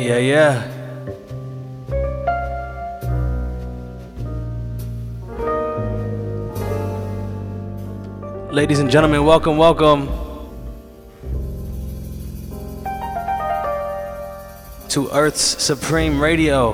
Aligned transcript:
Yeah, 0.00 0.16
yeah. 0.16 0.64
Ladies 8.50 8.78
and 8.78 8.90
gentlemen, 8.90 9.26
welcome, 9.26 9.58
welcome 9.58 10.08
to 14.88 15.10
Earth's 15.12 15.62
Supreme 15.62 16.18
Radio. 16.18 16.72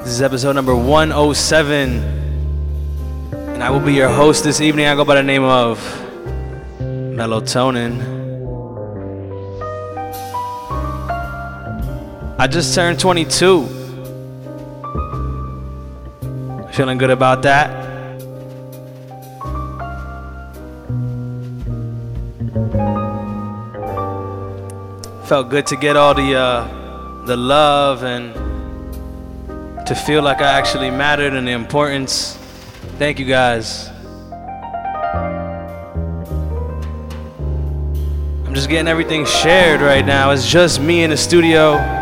This 0.00 0.08
is 0.08 0.20
episode 0.20 0.52
number 0.52 0.76
107, 0.76 2.02
and 3.32 3.62
I 3.62 3.70
will 3.70 3.80
be 3.80 3.94
your 3.94 4.10
host 4.10 4.44
this 4.44 4.60
evening. 4.60 4.84
I 4.84 4.94
go 4.94 5.06
by 5.06 5.14
the 5.14 5.22
name 5.22 5.44
of 5.44 5.78
MellowToneIn. 6.78 8.11
I 12.42 12.48
just 12.48 12.74
turned 12.74 12.98
22. 12.98 13.68
Feeling 16.72 16.98
good 16.98 17.10
about 17.10 17.42
that. 17.42 17.70
Felt 25.28 25.50
good 25.50 25.68
to 25.68 25.76
get 25.76 25.96
all 25.96 26.14
the 26.14 26.34
uh, 26.34 27.24
the 27.26 27.36
love 27.36 28.02
and 28.02 28.34
to 29.86 29.94
feel 29.94 30.22
like 30.22 30.40
I 30.40 30.58
actually 30.58 30.90
mattered 30.90 31.34
and 31.34 31.46
the 31.46 31.52
importance. 31.52 32.36
Thank 32.98 33.20
you 33.20 33.24
guys. 33.24 33.88
I'm 38.44 38.52
just 38.52 38.68
getting 38.68 38.88
everything 38.88 39.26
shared 39.26 39.80
right 39.80 40.04
now. 40.04 40.32
It's 40.32 40.50
just 40.50 40.80
me 40.80 41.04
in 41.04 41.10
the 41.10 41.16
studio. 41.16 42.01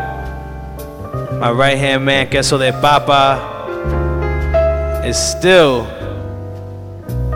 My 1.40 1.50
right 1.50 1.78
hand 1.78 2.04
man, 2.04 2.28
Queso 2.28 2.58
de 2.58 2.70
Papa, 2.70 3.40
is 5.06 5.16
still 5.16 5.86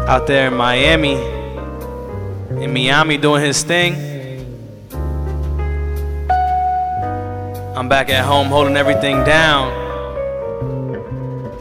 out 0.06 0.26
there 0.26 0.48
in 0.48 0.54
Miami, 0.54 1.14
in 2.62 2.70
Miami 2.70 3.16
doing 3.16 3.42
his 3.42 3.62
thing. 3.62 3.94
I'm 7.74 7.88
back 7.88 8.10
at 8.10 8.26
home 8.26 8.48
holding 8.48 8.76
everything 8.76 9.24
down, 9.24 9.72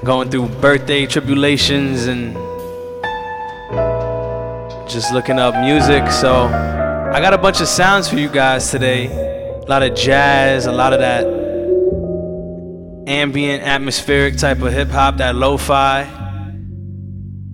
going 0.04 0.30
through 0.30 0.50
birthday 0.60 1.06
tribulations 1.06 2.08
and 2.08 2.34
just 4.90 5.14
looking 5.14 5.40
up 5.40 5.56
music. 5.56 6.12
So 6.12 6.48
I 6.48 7.22
got 7.22 7.34
a 7.34 7.38
bunch 7.38 7.62
of 7.62 7.70
sounds 7.70 8.10
for 8.10 8.18
you 8.18 8.28
guys 8.28 8.70
today. 8.70 9.06
A 9.66 9.70
lot 9.70 9.82
of 9.82 9.96
jazz, 9.96 10.66
a 10.66 10.74
lot 10.74 10.92
of 10.92 11.00
that 11.00 11.33
ambient, 13.08 13.64
atmospheric 13.64 14.38
type 14.38 14.62
of 14.62 14.72
hip 14.72 14.90
hop, 14.90 15.18
that 15.18 15.36
lo-fi. 15.36 16.04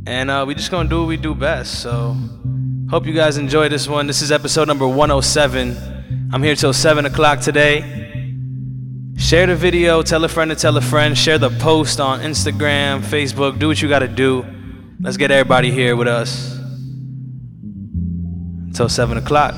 And 0.05 0.29
uh, 0.29 0.45
we 0.47 0.55
just 0.55 0.71
gonna 0.71 0.89
do 0.89 0.99
what 0.99 1.07
we 1.07 1.17
do 1.17 1.35
best. 1.35 1.81
So 1.81 2.15
hope 2.89 3.05
you 3.05 3.13
guys 3.13 3.37
enjoy 3.37 3.69
this 3.69 3.87
one. 3.87 4.07
This 4.07 4.21
is 4.21 4.31
episode 4.31 4.67
number 4.67 4.87
107. 4.87 6.29
I'm 6.33 6.43
here 6.43 6.55
till 6.55 6.73
7 6.73 7.05
o'clock 7.05 7.41
today. 7.41 7.81
Share 9.17 9.47
the 9.47 9.55
video, 9.55 10.01
tell 10.01 10.23
a 10.23 10.29
friend 10.29 10.49
to 10.49 10.55
tell 10.55 10.77
a 10.77 10.81
friend, 10.81 11.17
share 11.17 11.37
the 11.37 11.49
post 11.49 11.99
on 11.99 12.21
Instagram, 12.21 13.01
Facebook, 13.01 13.59
do 13.59 13.67
what 13.67 13.81
you 13.81 13.89
gotta 13.89 14.07
do. 14.07 14.45
Let's 15.01 15.17
get 15.17 15.31
everybody 15.31 15.71
here 15.71 15.95
with 15.95 16.07
us. 16.07 16.57
Until 18.67 18.89
7 18.89 19.17
o'clock. 19.17 19.55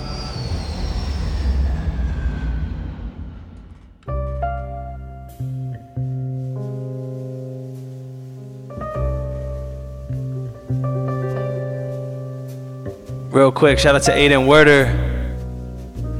Real 13.32 13.50
quick, 13.50 13.80
shout 13.80 13.96
out 13.96 14.04
to 14.04 14.12
Aiden 14.12 14.46
Werder, 14.46 14.92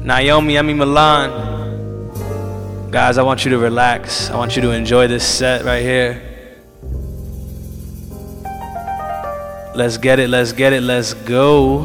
Naomi, 0.02 0.54
Emi 0.54 0.74
Milan. 0.74 1.30
Guys, 2.90 3.18
I 3.18 3.22
want 3.22 3.44
you 3.44 3.50
to 3.50 3.58
relax. 3.58 4.30
I 4.30 4.36
want 4.38 4.56
you 4.56 4.62
to 4.62 4.70
enjoy 4.70 5.08
this 5.08 5.22
set 5.22 5.62
right 5.62 5.82
here. 5.82 6.22
Let's 9.74 9.98
get 9.98 10.20
it, 10.20 10.30
let's 10.30 10.52
get 10.52 10.72
it, 10.72 10.82
let's 10.82 11.12
go. 11.12 11.84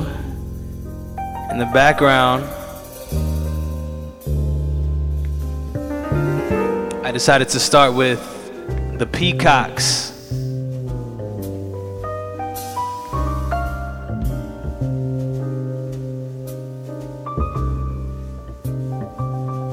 In 1.51 1.57
the 1.57 1.69
background, 1.73 2.45
I 7.05 7.11
decided 7.11 7.49
to 7.49 7.59
start 7.59 7.93
with 7.93 8.21
the 8.97 9.05
Peacocks. 9.05 10.16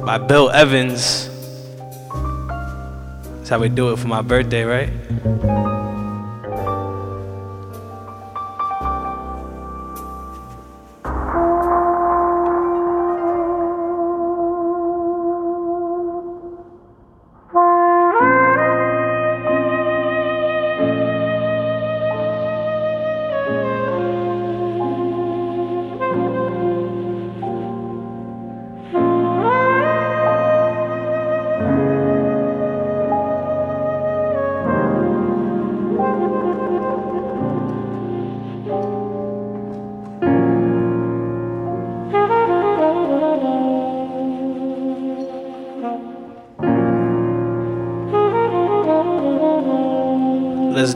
By 0.04 0.18
Bill 0.18 0.50
Evans. 0.50 1.30
That's 3.36 3.48
how 3.48 3.58
we 3.58 3.70
do 3.70 3.92
it 3.92 3.98
for 3.98 4.08
my 4.08 4.20
birthday, 4.20 4.64
right? 4.64 4.90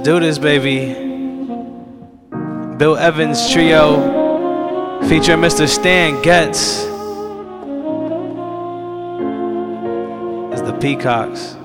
Do 0.08 0.20
this, 0.20 0.38
baby. 0.38 0.94
Bill 2.78 2.96
Evans 2.96 3.52
Trio 3.52 5.02
featuring 5.06 5.40
Mr. 5.40 5.68
Stan 5.68 6.22
Getz. 6.22 6.84
It's 10.50 10.62
the 10.62 10.72
Peacocks. 10.80 11.56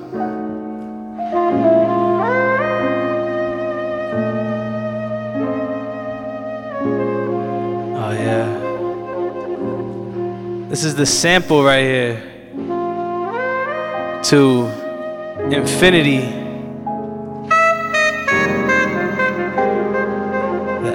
Oh, 7.96 8.12
yeah. 8.12 8.48
This 10.68 10.84
is 10.84 10.96
the 10.96 11.06
sample 11.06 11.64
right 11.64 11.86
here 11.86 12.22
to 14.24 14.68
Infinity. 15.50 16.43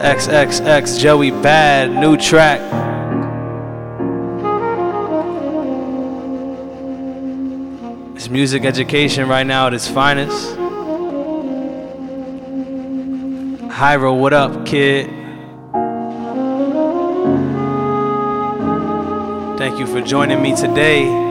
XXX 0.09 1.01
Joey 1.01 1.31
Bad, 1.31 1.91
new 1.91 2.17
track. 2.17 2.63
It's 8.17 8.31
music 8.31 8.65
education 8.65 9.29
right 9.29 9.47
now 9.47 9.67
at 9.67 9.75
its 9.75 9.87
finest. 9.87 10.57
Hyro, 13.69 14.19
what 14.19 14.33
up, 14.33 14.65
kid? 14.65 15.11
Thank 19.59 19.79
you 19.79 19.87
for 19.87 20.01
joining 20.01 20.41
me 20.41 20.57
today. 20.57 21.28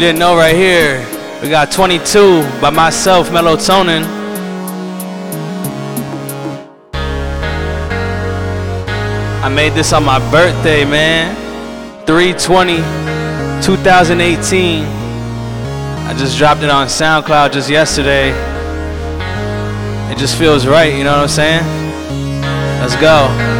You 0.00 0.06
didn't 0.06 0.20
know 0.20 0.34
right 0.34 0.56
here, 0.56 1.06
we 1.42 1.50
got 1.50 1.70
22 1.70 2.40
by 2.58 2.70
myself, 2.70 3.28
MellowToneIn. 3.28 4.02
I 9.44 9.52
made 9.54 9.74
this 9.74 9.92
on 9.92 10.02
my 10.06 10.18
birthday, 10.30 10.86
man. 10.86 11.36
320 12.06 12.76
2018. 13.62 14.84
I 14.86 16.14
just 16.16 16.38
dropped 16.38 16.62
it 16.62 16.70
on 16.70 16.86
SoundCloud 16.86 17.52
just 17.52 17.68
yesterday. 17.68 18.30
It 20.10 20.16
just 20.16 20.38
feels 20.38 20.66
right, 20.66 20.94
you 20.94 21.04
know 21.04 21.12
what 21.12 21.20
I'm 21.20 21.28
saying? 21.28 21.62
Let's 22.80 22.96
go. 22.96 23.59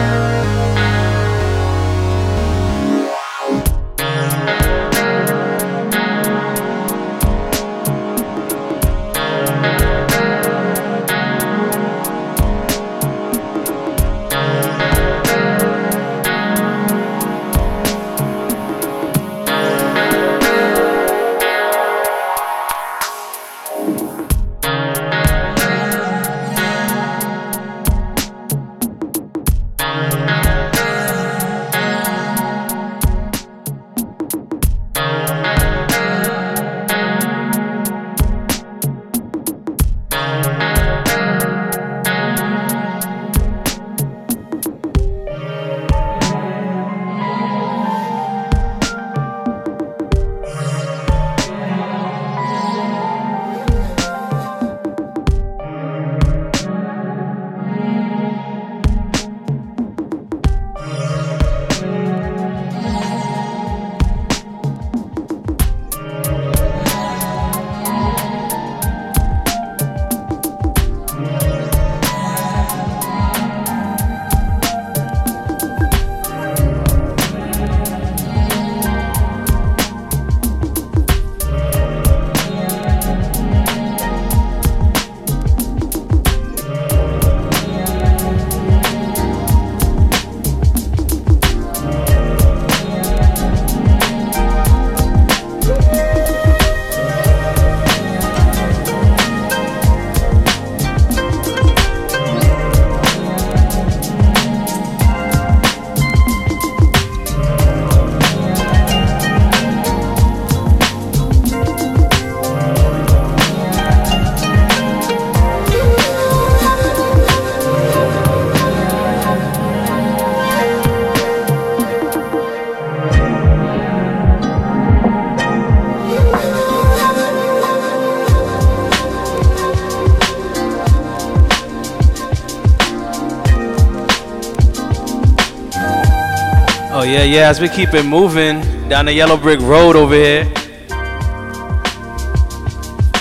Yeah, 137.10 137.24
yeah. 137.24 137.48
As 137.48 137.60
we 137.60 137.68
keep 137.68 137.92
it 137.92 138.04
moving 138.04 138.60
down 138.88 139.06
the 139.06 139.12
yellow 139.12 139.36
brick 139.36 139.58
road 139.60 139.96
over 139.96 140.14
here. 140.14 140.44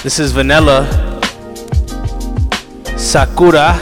This 0.04 0.20
is 0.20 0.32
Vanilla 0.32 0.86
Sakura. 2.98 3.78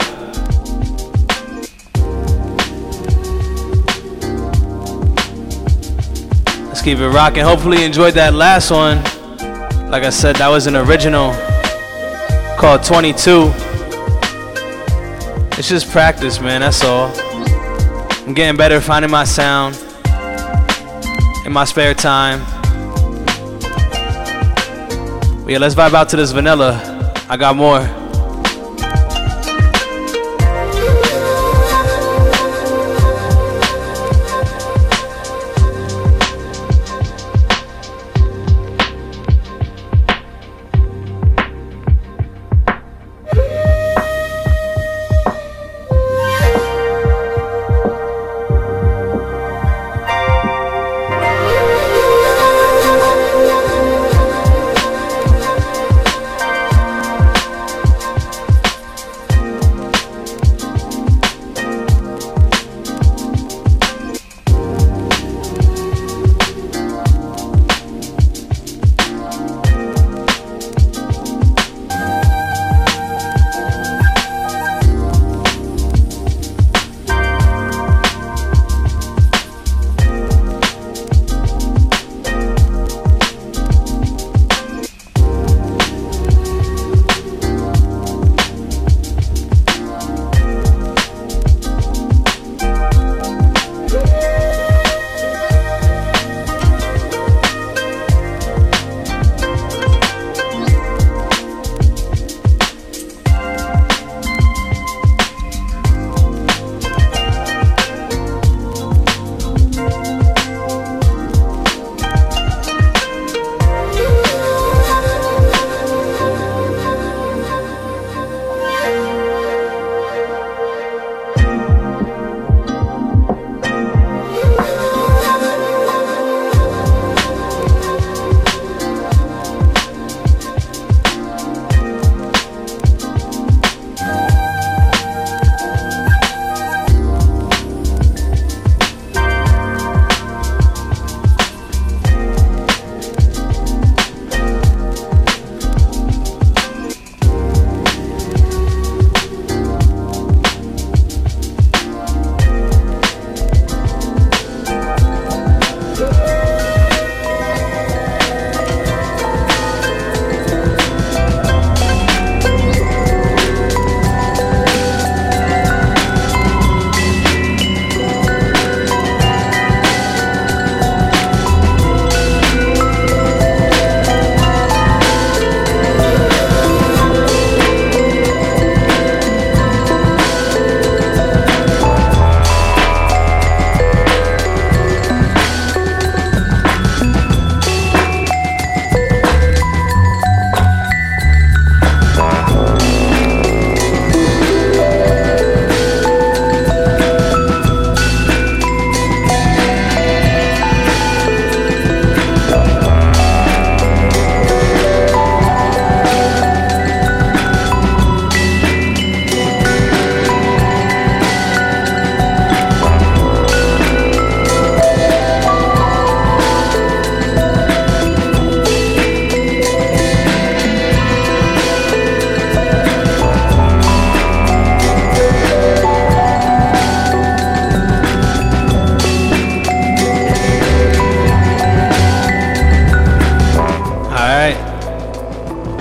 Let's 6.66 6.80
keep 6.82 6.98
it 6.98 7.08
rocking. 7.08 7.44
Hopefully 7.44 7.80
you 7.80 7.84
enjoyed 7.84 8.14
that 8.14 8.32
last 8.32 8.70
one. 8.70 9.02
Like 9.90 10.04
I 10.04 10.10
said, 10.10 10.36
that 10.36 10.48
was 10.48 10.66
an 10.66 10.76
original 10.76 11.32
called 12.58 12.82
22. 12.82 13.52
It's 15.58 15.68
just 15.68 15.90
practice, 15.90 16.40
man. 16.40 16.62
That's 16.62 16.82
all. 16.82 17.12
I'm 18.26 18.32
getting 18.32 18.56
better 18.56 18.80
finding 18.80 19.10
my 19.10 19.24
sound 19.24 19.87
in 21.48 21.52
my 21.54 21.64
spare 21.64 21.94
time. 21.94 22.40
But 25.44 25.52
yeah, 25.52 25.58
let's 25.58 25.74
vibe 25.74 25.94
out 25.94 26.10
to 26.10 26.16
this 26.16 26.30
vanilla. 26.30 27.14
I 27.30 27.38
got 27.38 27.56
more. 27.56 27.97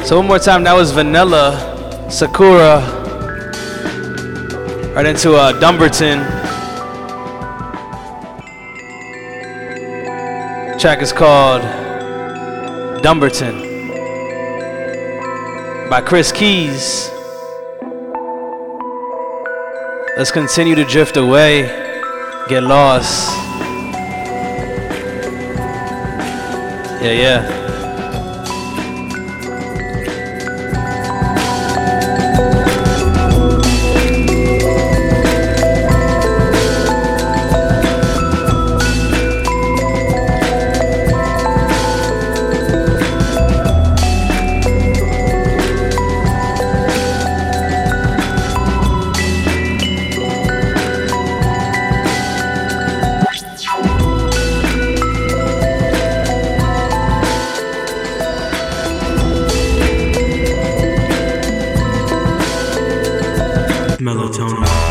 So 0.07 0.15
one 0.15 0.27
more 0.27 0.39
time, 0.39 0.63
that 0.63 0.73
was 0.73 0.91
Vanilla 0.91 2.07
Sakura. 2.09 2.79
Right 4.95 5.05
into 5.05 5.35
uh, 5.35 5.51
Dumbarton. 5.59 6.19
Track 10.79 11.01
is 11.01 11.11
called 11.11 11.61
Dumbarton 13.03 13.59
by 15.89 15.99
Chris 15.99 16.31
Keys. 16.31 17.11
Let's 20.15 20.31
continue 20.31 20.75
to 20.75 20.85
drift 20.85 21.17
away, 21.17 21.63
get 22.47 22.63
lost. 22.63 23.35
Yeah, 27.03 27.11
yeah. 27.11 27.56
MellowToneIn. 64.07 64.86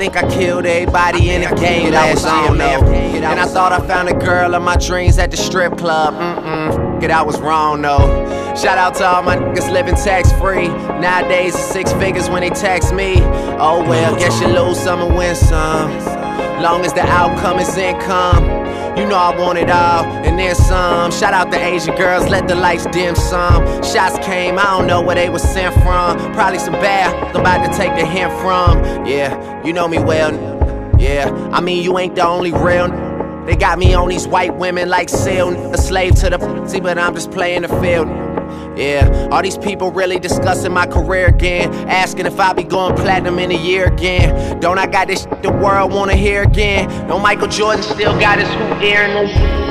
Think 0.00 0.16
I 0.16 0.26
killed 0.30 0.64
everybody 0.64 1.28
in 1.28 1.42
the 1.42 1.54
game 1.56 1.92
last 1.92 2.24
year, 2.24 2.56
man. 2.56 3.22
And 3.22 3.38
I 3.38 3.44
thought 3.44 3.70
I 3.70 3.86
found 3.86 4.08
a 4.08 4.14
girl 4.14 4.54
of 4.54 4.62
my 4.62 4.76
dreams 4.76 5.18
at 5.18 5.30
the 5.30 5.36
strip 5.36 5.76
club. 5.76 6.14
Mm-mm. 6.14 6.98
Get 7.02 7.10
I 7.10 7.20
was 7.20 7.38
wrong 7.38 7.82
though. 7.82 8.08
Shout 8.56 8.78
out 8.78 8.94
to 8.94 9.04
all 9.04 9.22
my 9.22 9.36
niggas 9.36 9.70
living 9.70 9.96
tax 9.96 10.32
free. 10.32 10.68
Nowadays 10.68 11.54
it's 11.54 11.64
six 11.64 11.92
figures 11.92 12.30
when 12.30 12.40
they 12.40 12.48
tax 12.48 12.92
me. 12.92 13.16
Oh 13.60 13.84
well, 13.86 14.18
guess 14.18 14.40
you 14.40 14.48
lose 14.48 14.80
some 14.80 15.02
and 15.02 15.14
win 15.14 15.36
some. 15.36 15.90
Long 16.62 16.82
as 16.86 16.94
the 16.94 17.02
outcome 17.02 17.58
is 17.58 17.76
income. 17.76 18.70
You 18.96 19.06
know 19.06 19.16
I 19.16 19.38
want 19.38 19.56
it 19.56 19.70
all, 19.70 20.04
and 20.04 20.38
then 20.38 20.54
some. 20.54 21.10
Shout 21.12 21.32
out 21.32 21.50
the 21.50 21.58
Asian 21.62 21.94
girls, 21.94 22.28
let 22.28 22.48
the 22.48 22.54
lights 22.54 22.86
dim 22.86 23.14
some. 23.14 23.64
Shots 23.82 24.18
came, 24.26 24.58
I 24.58 24.64
don't 24.64 24.86
know 24.86 25.00
where 25.00 25.14
they 25.14 25.30
was 25.30 25.42
sent 25.42 25.72
from. 25.76 26.18
Probably 26.34 26.58
some 26.58 26.74
bad, 26.74 27.14
I'm 27.34 27.40
about 27.40 27.70
to 27.70 27.78
take 27.78 27.94
the 27.94 28.04
hint 28.04 28.32
from. 28.40 29.06
Yeah, 29.06 29.30
you 29.64 29.72
know 29.72 29.88
me 29.88 29.98
well. 29.98 30.32
Yeah, 30.98 31.30
I 31.52 31.60
mean, 31.60 31.82
you 31.82 31.98
ain't 31.98 32.14
the 32.14 32.26
only 32.26 32.52
real. 32.52 32.88
They 33.46 33.56
got 33.56 33.78
me 33.78 33.94
on 33.94 34.08
these 34.08 34.26
white 34.26 34.54
women 34.56 34.88
like 34.88 35.08
seal, 35.08 35.50
a 35.72 35.78
slave 35.78 36.14
to 36.16 36.30
the 36.30 36.38
pussy, 36.38 36.80
but 36.80 36.98
I'm 36.98 37.14
just 37.14 37.30
playing 37.30 37.62
the 37.62 37.68
field. 37.68 38.08
Yeah, 38.76 39.28
all 39.30 39.42
these 39.42 39.58
people 39.58 39.90
really 39.92 40.18
discussing 40.18 40.72
my 40.72 40.86
career 40.86 41.26
again. 41.26 41.72
Asking 41.88 42.26
if 42.26 42.38
I'll 42.38 42.54
be 42.54 42.62
going 42.62 42.96
platinum 42.96 43.38
in 43.38 43.50
a 43.50 43.56
year 43.56 43.86
again. 43.86 44.60
Don't 44.60 44.78
I 44.78 44.86
got 44.86 45.08
this 45.08 45.26
the 45.42 45.50
world 45.50 45.92
wanna 45.92 46.16
hear 46.16 46.42
again? 46.42 46.88
No 47.06 47.18
Michael 47.18 47.48
Jordan 47.48 47.82
still 47.82 48.18
got 48.18 48.38
his 48.38 48.48
hoop 48.48 48.82
ear 48.82 49.02
and 49.02 49.69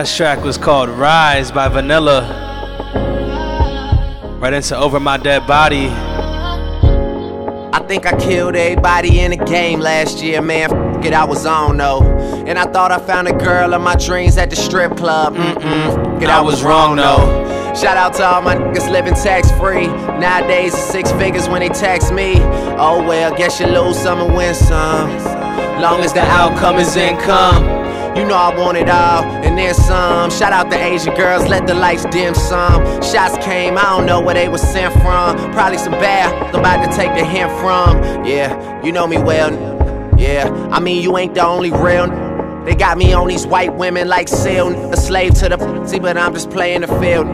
last 0.00 0.16
track 0.16 0.42
was 0.42 0.56
called 0.56 0.88
Rise 0.88 1.52
by 1.52 1.68
Vanilla. 1.68 2.22
Right 4.40 4.54
into 4.54 4.74
Over 4.74 4.98
My 4.98 5.18
Dead 5.18 5.46
Body. 5.46 5.88
I 5.88 7.84
think 7.86 8.06
I 8.06 8.18
killed 8.18 8.56
everybody 8.56 9.20
in 9.20 9.32
the 9.32 9.36
game 9.36 9.78
last 9.78 10.22
year, 10.22 10.40
man. 10.40 10.72
F 10.72 11.04
it, 11.04 11.12
I 11.12 11.24
was 11.24 11.44
on 11.44 11.76
though. 11.76 12.00
And 12.46 12.58
I 12.58 12.64
thought 12.64 12.90
I 12.92 12.98
found 12.98 13.28
a 13.28 13.34
girl 13.34 13.74
of 13.74 13.82
my 13.82 13.94
dreams 13.94 14.38
at 14.38 14.48
the 14.48 14.56
strip 14.56 14.96
club. 14.96 15.34
Mm-mm. 15.34 16.22
It, 16.22 16.30
I 16.30 16.40
was 16.40 16.62
wrong 16.62 16.96
though. 16.96 17.74
Shout 17.74 17.98
out 17.98 18.14
to 18.14 18.24
all 18.24 18.40
my 18.40 18.56
niggas 18.56 18.90
living 18.90 19.12
tax 19.12 19.50
free. 19.52 19.86
Nowadays 19.86 20.72
it's 20.72 20.82
six 20.82 21.12
figures 21.12 21.46
when 21.46 21.60
they 21.60 21.68
tax 21.68 22.10
me. 22.10 22.36
Oh 22.78 23.04
well, 23.06 23.36
guess 23.36 23.60
you 23.60 23.66
lose 23.66 23.98
some 23.98 24.18
and 24.18 24.34
win 24.34 24.54
some. 24.54 25.10
Long 25.78 26.00
as 26.00 26.14
the 26.14 26.22
outcome 26.22 26.76
is 26.76 26.96
income. 26.96 27.79
You 28.20 28.26
know 28.26 28.36
I 28.36 28.54
want 28.54 28.76
it 28.76 28.86
all, 28.90 29.24
and 29.24 29.56
then 29.56 29.72
some. 29.72 30.30
Shout 30.30 30.52
out 30.52 30.68
the 30.68 30.76
Asian 30.76 31.14
girls, 31.14 31.48
let 31.48 31.66
the 31.66 31.72
lights 31.72 32.04
dim 32.04 32.34
some. 32.34 32.84
Shots 33.02 33.42
came, 33.42 33.78
I 33.78 33.82
don't 33.84 34.04
know 34.04 34.20
where 34.20 34.34
they 34.34 34.46
were 34.46 34.58
sent 34.58 34.92
from. 35.00 35.36
Probably 35.52 35.78
some 35.78 35.92
bad, 35.92 36.54
about 36.54 36.84
to 36.84 36.94
take 36.94 37.14
the 37.14 37.24
hint 37.24 37.50
from. 37.60 38.26
Yeah, 38.26 38.84
you 38.84 38.92
know 38.92 39.06
me 39.06 39.16
well. 39.16 39.50
Yeah, 40.18 40.50
I 40.70 40.80
mean, 40.80 41.02
you 41.02 41.16
ain't 41.16 41.34
the 41.34 41.46
only 41.46 41.70
real. 41.70 42.08
They 42.66 42.74
got 42.74 42.98
me 42.98 43.14
on 43.14 43.26
these 43.26 43.46
white 43.46 43.74
women 43.74 44.06
like 44.06 44.28
seal, 44.28 44.68
a 44.92 44.98
slave 44.98 45.32
to 45.36 45.48
the 45.48 45.56
pussy, 45.56 45.98
but 45.98 46.18
I'm 46.18 46.34
just 46.34 46.50
playing 46.50 46.82
the 46.82 46.88
field. 47.00 47.26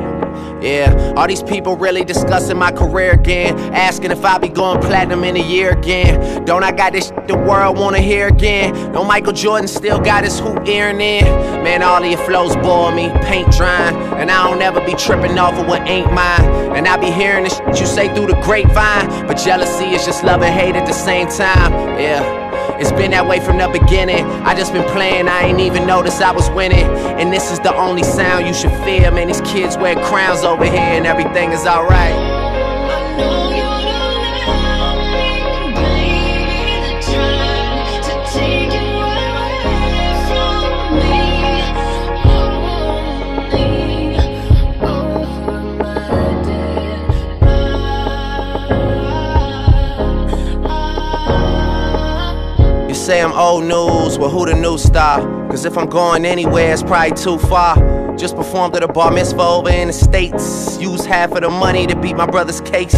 Yeah, 0.61 1.13
all 1.17 1.27
these 1.27 1.43
people 1.43 1.77
really 1.77 2.05
discussing 2.05 2.59
my 2.59 2.73
career 2.73 3.13
again. 3.13 3.59
Asking 3.75 4.11
if 4.11 4.25
I'll 4.25 4.39
be 4.39 4.49
going 4.49 4.81
platinum 4.81 5.23
in 5.25 5.37
a 5.37 5.43
year 5.43 5.71
again. 5.71 6.45
Don't 6.45 6.65
I 6.65 6.73
got 6.73 6.93
this 6.93 7.13
the 7.27 7.37
world 7.37 7.79
wanna 7.79 8.01
hear 8.01 8.29
again? 8.29 8.93
No 8.93 9.05
Michael 9.05 9.33
Jordan 9.33 9.69
still 9.69 9.99
got 10.01 10.25
his 10.25 10.39
hoop 10.39 10.67
earring 10.67 11.01
in. 11.01 11.25
Man, 11.63 11.83
all 11.83 12.03
of 12.03 12.11
your 12.11 12.21
flows 12.21 12.57
bore 12.57 12.93
me, 12.93 13.11
paint 13.23 13.51
drying. 13.53 13.97
And 14.15 14.31
I 14.31 14.49
don't 14.49 14.63
ever 14.63 14.81
be 14.81 14.95
tripping 14.95 15.39
off 15.39 15.55
of 15.55 15.67
what 15.67 15.87
ain't 15.89 16.13
mine. 16.13 16.77
And 16.77 16.89
I 16.89 16.97
be 16.97 17.11
hearing 17.11 17.45
the 17.45 17.75
you 17.79 17.87
say 17.87 18.13
through 18.15 18.27
the 18.27 18.41
grapevine. 18.43 19.27
But 19.27 19.35
jealousy 19.35 19.87
is 19.95 20.05
just 20.07 20.25
love 20.25 20.43
and 20.43 20.55
hate 20.55 20.77
at 20.77 20.87
the 20.87 20.93
same 20.93 21.29
time. 21.29 21.73
Yeah. 21.99 22.46
It's 22.79 22.93
been 22.93 23.11
that 23.13 23.27
way 23.27 23.41
from 23.41 23.59
the 23.59 23.69
beginning. 23.69 24.25
I 24.45 24.55
just 24.55 24.73
been 24.73 24.89
playing, 24.91 25.29
I 25.29 25.43
ain't 25.43 25.61
even 25.61 25.87
noticed 25.87 26.21
I 26.21 26.33
was 26.33 26.51
winning. 26.51 26.85
And 27.19 27.33
this 27.33 27.51
is 27.51 27.59
the 27.61 27.75
only 27.75 28.03
sound 28.03 28.47
you 28.47 28.55
should 28.55 28.73
fear. 28.85 29.11
Man, 29.11 29.29
these 29.29 29.41
kids 29.43 29.77
wear 29.77 29.95
crowns 29.95 30.45
over 30.45 30.65
here 30.65 30.75
and 30.75 31.07
everything 31.07 31.53
is 31.53 31.67
alright. 31.67 33.46
Say 53.07 53.23
I'm 53.23 53.33
old 53.35 53.63
news, 53.63 54.19
well, 54.19 54.31
who 54.31 54.47
the 54.47 54.55
new 54.55 54.77
star? 54.77 55.21
Cause 55.49 55.65
if 55.65 55.79
I'm 55.79 55.89
going 55.89 56.25
anywhere, 56.25 56.73
it's 56.73 56.83
probably 56.83 57.17
too 57.17 57.39
far. 57.39 57.77
Just 58.17 58.35
performed 58.35 58.75
at 58.75 58.83
a 58.83 58.89
bar 58.89 59.13
mitzvah 59.13 59.43
over 59.43 59.71
in 59.71 59.87
the 59.87 59.93
States. 59.93 60.77
Used 60.81 61.07
half 61.07 61.31
of 61.31 61.43
the 61.43 61.49
money 61.49 61.87
to 61.87 61.95
beat 61.95 62.17
my 62.17 62.27
brother's 62.27 62.61
case. 62.63 62.97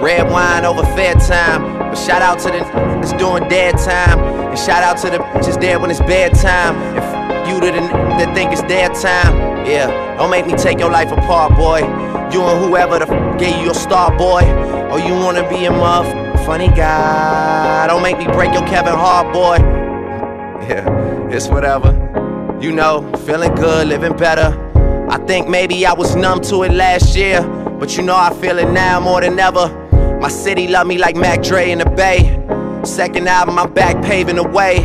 Red 0.00 0.30
wine 0.30 0.64
over 0.64 0.84
fair 0.94 1.14
time. 1.14 1.62
But 1.90 1.96
shout 1.96 2.22
out 2.22 2.38
to 2.40 2.50
the 2.52 2.60
that's 3.00 3.12
doing 3.14 3.48
dead 3.48 3.76
time. 3.76 4.20
And 4.20 4.56
shout 4.56 4.84
out 4.84 4.98
to 4.98 5.10
the 5.10 5.18
just 5.44 5.58
dead 5.58 5.80
when 5.80 5.90
it's 5.90 5.98
bedtime. 5.98 6.76
And 6.76 6.98
f- 6.98 7.48
you 7.48 7.60
to 7.60 7.72
the 7.72 7.80
that 7.80 8.32
think 8.36 8.52
it's 8.52 8.62
their 8.62 8.88
time. 8.90 9.66
Yeah, 9.66 10.16
don't 10.16 10.30
make 10.30 10.46
me 10.46 10.54
take 10.54 10.78
your 10.78 10.92
life 10.92 11.10
apart, 11.10 11.56
boy. 11.56 11.78
You 12.32 12.40
and 12.42 12.64
whoever 12.64 13.00
the 13.00 13.12
f- 13.12 13.40
gave 13.40 13.56
you 13.56 13.64
your 13.64 13.74
star, 13.74 14.16
boy. 14.16 14.44
Or 14.92 15.00
you 15.00 15.14
wanna 15.14 15.48
be 15.48 15.64
a 15.64 15.72
muff, 15.72 16.06
funny 16.44 16.68
guy. 16.68 17.86
Don't 17.86 18.02
make 18.02 18.18
me 18.18 18.26
break 18.26 18.52
your 18.52 18.66
Kevin 18.66 18.94
Hart, 18.94 19.32
boy. 19.32 19.56
Yeah, 20.66 21.28
it's 21.30 21.48
whatever. 21.48 21.90
You 22.60 22.72
know, 22.72 23.10
feeling 23.26 23.54
good, 23.54 23.88
living 23.88 24.16
better. 24.16 24.58
I 25.10 25.18
think 25.26 25.48
maybe 25.48 25.84
I 25.86 25.92
was 25.92 26.16
numb 26.16 26.40
to 26.42 26.62
it 26.62 26.72
last 26.72 27.16
year, 27.16 27.42
but 27.78 27.96
you 27.96 28.02
know 28.02 28.16
I 28.16 28.32
feel 28.34 28.58
it 28.58 28.70
now 28.70 29.00
more 29.00 29.20
than 29.20 29.38
ever. 29.38 29.68
My 30.20 30.28
city 30.28 30.68
love 30.68 30.86
me 30.86 30.98
like 30.98 31.16
Mac 31.16 31.42
Dre 31.42 31.70
in 31.70 31.78
the 31.78 31.90
Bay. 31.90 32.38
Second 32.84 33.28
album, 33.28 33.58
I'm 33.58 33.72
back 33.72 34.02
paving 34.04 34.36
the 34.36 34.48
way. 34.48 34.78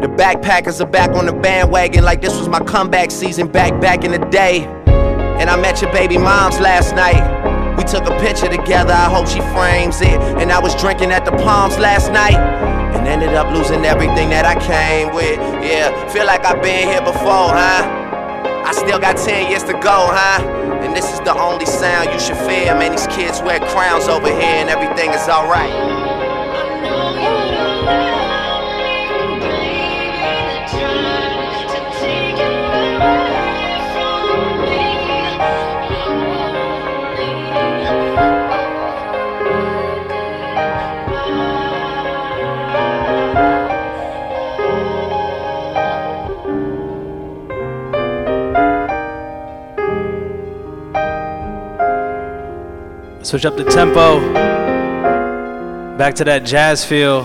The 0.00 0.08
backpackers 0.08 0.80
are 0.80 0.90
back 0.90 1.10
on 1.10 1.26
the 1.26 1.32
bandwagon 1.32 2.04
like 2.04 2.20
this 2.20 2.36
was 2.36 2.48
my 2.48 2.58
comeback 2.60 3.10
season 3.10 3.46
back 3.46 3.80
back 3.80 4.04
in 4.04 4.10
the 4.10 4.18
day. 4.30 4.64
And 5.38 5.48
I 5.48 5.56
met 5.60 5.80
your 5.80 5.92
baby 5.92 6.18
moms 6.18 6.60
last 6.60 6.94
night. 6.94 7.41
We 7.82 7.88
took 7.88 8.06
a 8.06 8.16
picture 8.20 8.46
together, 8.46 8.92
I 8.92 9.10
hope 9.10 9.26
she 9.26 9.40
frames 9.50 10.00
it. 10.00 10.14
And 10.38 10.52
I 10.52 10.60
was 10.60 10.72
drinking 10.80 11.10
at 11.10 11.24
the 11.24 11.32
Palms 11.32 11.80
last 11.80 12.12
night. 12.12 12.38
And 12.94 13.08
ended 13.08 13.34
up 13.34 13.52
losing 13.52 13.84
everything 13.84 14.30
that 14.30 14.46
I 14.46 14.54
came 14.54 15.12
with. 15.12 15.36
Yeah, 15.66 15.90
feel 16.10 16.24
like 16.24 16.46
I've 16.46 16.62
been 16.62 16.86
here 16.86 17.02
before, 17.02 17.50
huh? 17.50 17.82
I 18.64 18.70
still 18.70 19.00
got 19.00 19.16
10 19.16 19.50
years 19.50 19.64
to 19.64 19.72
go, 19.72 20.06
huh? 20.14 20.46
And 20.80 20.94
this 20.94 21.12
is 21.12 21.18
the 21.26 21.34
only 21.34 21.66
sound 21.66 22.10
you 22.12 22.20
should 22.20 22.38
fear. 22.46 22.72
Man, 22.78 22.92
these 22.92 23.08
kids 23.08 23.42
wear 23.42 23.58
crowns 23.58 24.06
over 24.06 24.28
here 24.28 24.62
and 24.62 24.70
everything 24.70 25.10
is 25.10 25.28
alright. 25.28 26.22
Switch 53.32 53.46
up 53.46 53.56
the 53.56 53.64
tempo. 53.64 54.20
Back 55.96 56.14
to 56.16 56.24
that 56.24 56.44
jazz 56.44 56.84
feel. 56.84 57.24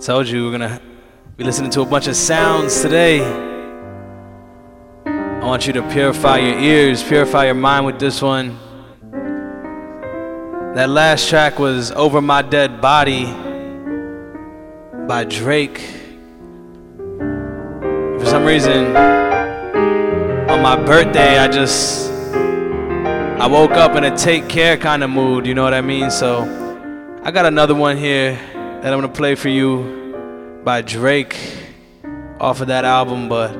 Told 0.00 0.28
you 0.28 0.44
we're 0.44 0.52
gonna 0.52 0.80
be 1.36 1.42
listening 1.42 1.72
to 1.72 1.80
a 1.80 1.84
bunch 1.84 2.06
of 2.06 2.14
sounds 2.14 2.80
today. 2.80 3.24
I 5.04 5.40
want 5.44 5.66
you 5.66 5.72
to 5.72 5.82
purify 5.90 6.38
your 6.38 6.60
ears, 6.60 7.02
purify 7.02 7.46
your 7.46 7.54
mind 7.54 7.86
with 7.86 7.98
this 7.98 8.22
one. 8.22 8.56
That 10.76 10.88
last 10.88 11.28
track 11.28 11.58
was 11.58 11.90
Over 11.90 12.20
My 12.20 12.42
Dead 12.42 12.80
Body 12.80 13.24
by 15.08 15.24
Drake. 15.24 15.80
For 18.20 18.26
some 18.26 18.44
reason, 18.44 18.96
on 18.96 20.62
my 20.62 20.76
birthday, 20.76 21.40
I 21.40 21.48
just 21.48 22.11
I 23.42 23.48
woke 23.48 23.72
up 23.72 23.96
in 23.96 24.04
a 24.04 24.16
take 24.16 24.48
care 24.48 24.76
kind 24.76 25.02
of 25.02 25.10
mood, 25.10 25.46
you 25.46 25.54
know 25.54 25.64
what 25.64 25.74
I 25.74 25.80
mean? 25.80 26.12
So 26.12 26.44
I 27.24 27.32
got 27.32 27.44
another 27.44 27.74
one 27.74 27.96
here 27.96 28.34
that 28.54 28.92
I'm 28.92 29.00
gonna 29.00 29.08
play 29.08 29.34
for 29.34 29.48
you 29.48 30.60
by 30.62 30.80
Drake 30.80 31.36
off 32.38 32.60
of 32.60 32.68
that 32.68 32.84
album, 32.84 33.28
but 33.28 33.52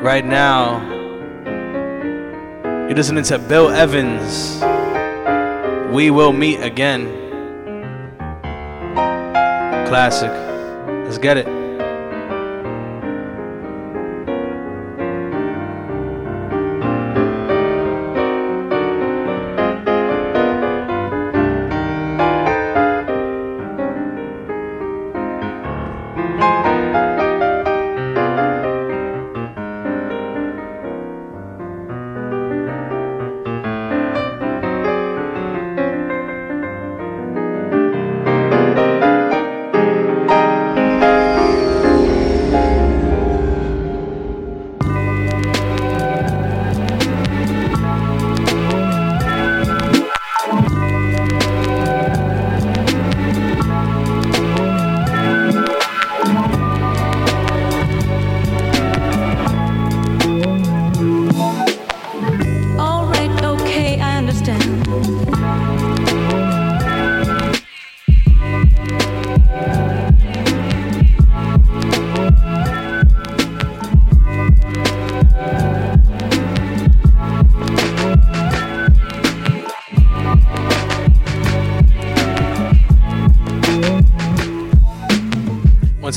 right 0.00 0.24
now 0.24 0.80
you're 2.86 2.94
listening 2.94 3.24
to 3.24 3.40
Bill 3.40 3.68
Evans. 3.68 4.62
We 5.92 6.12
will 6.12 6.32
meet 6.32 6.60
again. 6.60 7.06
Classic. 9.88 10.30
Let's 11.04 11.18
get 11.18 11.36
it. 11.36 11.55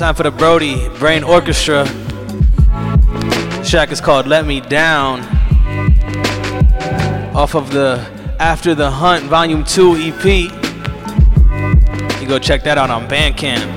Time 0.09 0.15
for 0.15 0.23
the 0.23 0.31
Brody 0.31 0.89
Brain 0.97 1.23
Orchestra. 1.23 1.83
The 1.83 3.67
track 3.69 3.91
is 3.91 4.01
called 4.01 4.25
Let 4.25 4.43
Me 4.43 4.59
Down. 4.59 5.19
Off 7.35 7.53
of 7.53 7.71
the 7.71 7.99
After 8.39 8.73
the 8.73 8.89
Hunt 8.89 9.25
Volume 9.25 9.63
2 9.63 9.97
EP. 9.97 10.25
You 12.19 12.27
go 12.27 12.39
check 12.39 12.63
that 12.63 12.79
out 12.79 12.89
on 12.89 13.07
Bandcamp. 13.07 13.67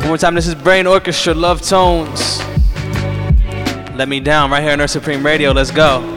One 0.00 0.08
more 0.08 0.18
time, 0.18 0.34
this 0.34 0.48
is 0.48 0.56
Brain 0.56 0.88
Orchestra, 0.88 1.32
Love 1.32 1.62
Tones. 1.62 2.40
Let 3.94 4.08
Me 4.08 4.18
Down 4.18 4.50
right 4.50 4.64
here 4.64 4.72
on 4.72 4.80
Earth 4.80 4.90
Supreme 4.90 5.24
Radio. 5.24 5.52
Let's 5.52 5.70
go. 5.70 6.13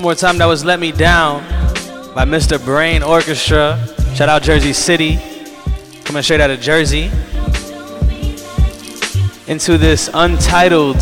One 0.00 0.04
more 0.04 0.14
time, 0.14 0.38
that 0.38 0.46
was 0.46 0.64
Let 0.64 0.80
Me 0.80 0.92
Down 0.92 1.42
by 2.14 2.24
Mr. 2.24 2.62
Brain 2.64 3.02
Orchestra. 3.02 3.78
Shout 4.14 4.30
out 4.30 4.40
Jersey 4.40 4.72
City. 4.72 5.18
Coming 6.04 6.22
straight 6.22 6.40
out 6.40 6.48
of 6.48 6.58
Jersey. 6.58 7.10
Into 9.46 9.76
this 9.76 10.08
untitled 10.14 10.96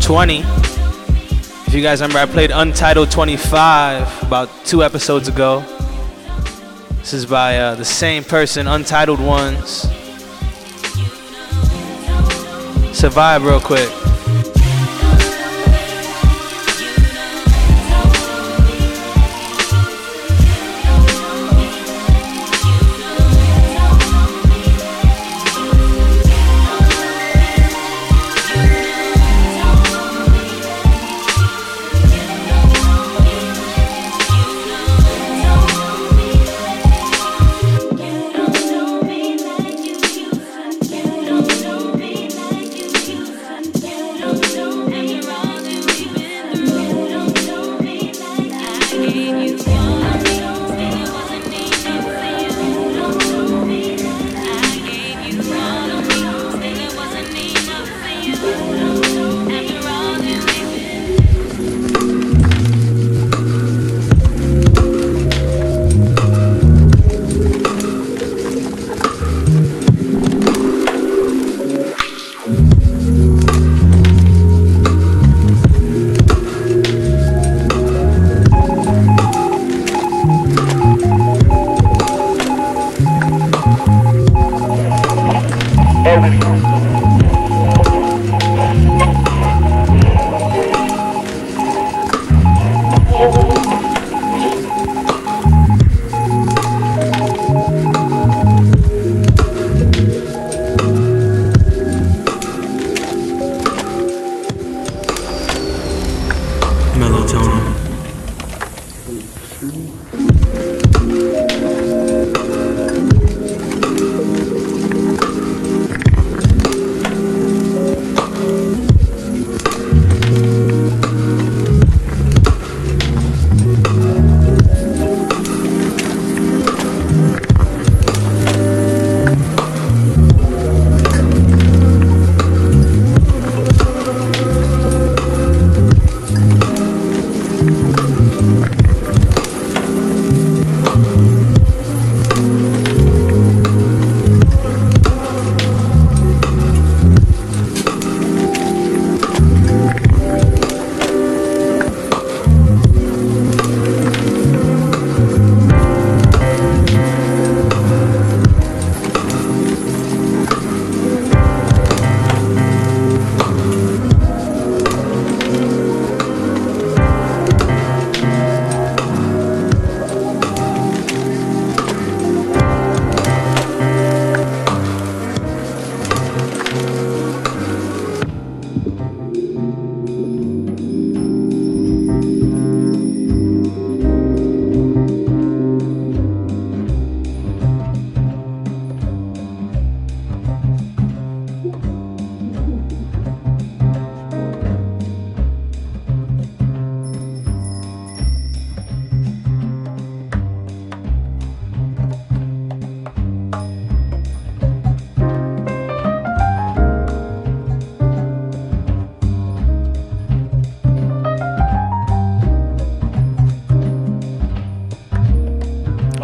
20. 0.00 0.40
If 0.40 1.72
you 1.72 1.80
guys 1.80 2.00
remember, 2.00 2.18
I 2.18 2.26
played 2.26 2.50
Untitled 2.50 3.12
25 3.12 4.24
about 4.24 4.50
two 4.64 4.82
episodes 4.82 5.28
ago. 5.28 5.60
This 6.98 7.12
is 7.12 7.24
by 7.24 7.56
uh, 7.56 7.76
the 7.76 7.84
same 7.84 8.24
person, 8.24 8.66
Untitled 8.66 9.20
Ones. 9.20 9.82
Survive 12.92 13.44
real 13.44 13.60
quick. 13.60 14.01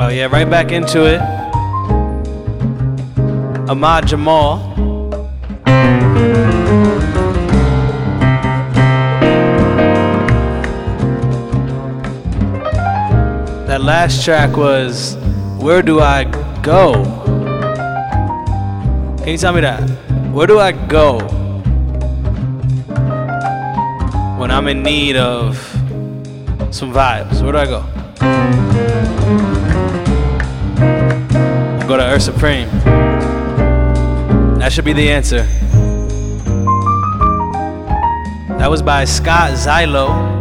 Oh 0.09 0.11
yeah, 0.11 0.24
right 0.24 0.48
back 0.48 0.72
into 0.72 1.04
it. 1.04 1.20
Ahmad 3.68 4.06
Jamal. 4.06 4.56
That 13.66 13.82
last 13.82 14.24
track 14.24 14.56
was 14.56 15.18
Where 15.61 15.82
Do 15.82 16.00
I 16.00 16.24
Go? 16.62 17.04
Can 19.18 19.28
you 19.28 19.36
tell 19.36 19.52
me 19.52 19.61
that? 19.61 19.82
Where 20.32 20.46
do 20.46 20.59
I 20.59 20.72
go 20.72 21.18
when 24.38 24.50
I'm 24.50 24.68
in 24.68 24.82
need 24.82 25.16
of 25.16 25.59
some 26.74 26.94
vibes? 26.94 27.42
Where 27.42 27.52
do 27.52 27.59
I 27.59 27.66
go? 27.66 27.88
Supreme. 32.20 32.68
That 34.58 34.72
should 34.72 34.84
be 34.84 34.92
the 34.92 35.10
answer. 35.10 35.42
That 38.58 38.68
was 38.68 38.82
by 38.82 39.04
Scott 39.04 39.52
Xylo. 39.52 40.36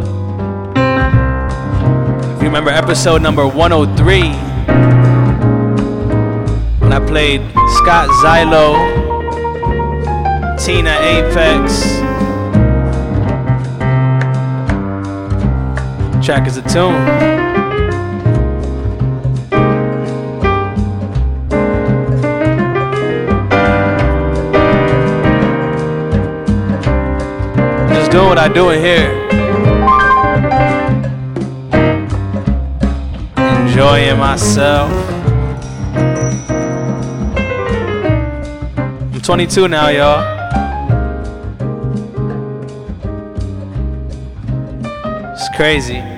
If 2.36 2.42
you 2.42 2.48
remember 2.48 2.70
episode 2.70 3.22
number 3.22 3.46
103, 3.46 4.22
when 6.80 6.92
I 6.92 7.00
played 7.06 7.42
Scott 7.76 8.08
Xylo, 8.22 8.74
Tina 10.58 10.96
Apex. 11.00 11.82
Track 16.24 16.46
is 16.46 16.56
a 16.56 16.62
tune. 16.62 17.47
Know 28.18 28.26
what 28.26 28.36
I 28.36 28.48
do 28.48 28.70
in 28.70 28.80
here. 28.80 29.12
Enjoying 33.60 34.18
myself. 34.18 34.90
I'm 39.14 39.20
22 39.20 39.68
now, 39.68 39.88
y'all. 39.90 40.24
It's 45.32 45.48
crazy. 45.56 46.17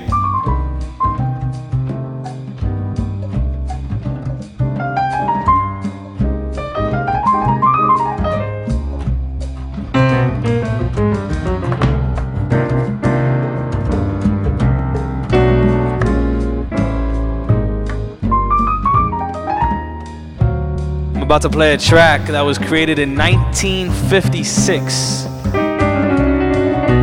About 21.31 21.43
to 21.43 21.49
play 21.49 21.74
a 21.74 21.78
track 21.78 22.26
that 22.26 22.41
was 22.41 22.59
created 22.59 22.99
in 22.99 23.14
1956. 23.14 25.22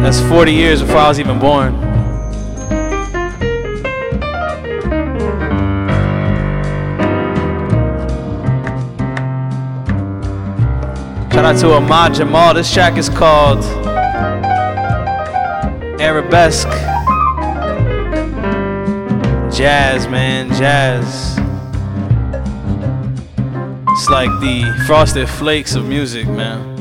That's 0.03 0.19
40 0.28 0.51
years 0.51 0.82
before 0.82 0.97
I 0.97 1.07
was 1.07 1.17
even 1.17 1.39
born. 1.39 1.73
Shout 11.32 11.45
out 11.45 11.57
to 11.61 11.71
Ahmad 11.71 12.13
Jamal. 12.13 12.53
This 12.53 12.73
track 12.73 12.97
is 12.97 13.07
called 13.07 13.63
Arabesque. 16.01 16.67
Jazz, 19.55 20.05
man, 20.09 20.49
jazz. 20.49 21.26
It's 24.07 24.13
like 24.13 24.39
the 24.39 24.63
frosted 24.87 25.27
flakes 25.27 25.75
of 25.75 25.85
music, 25.85 26.29
man. 26.29 26.76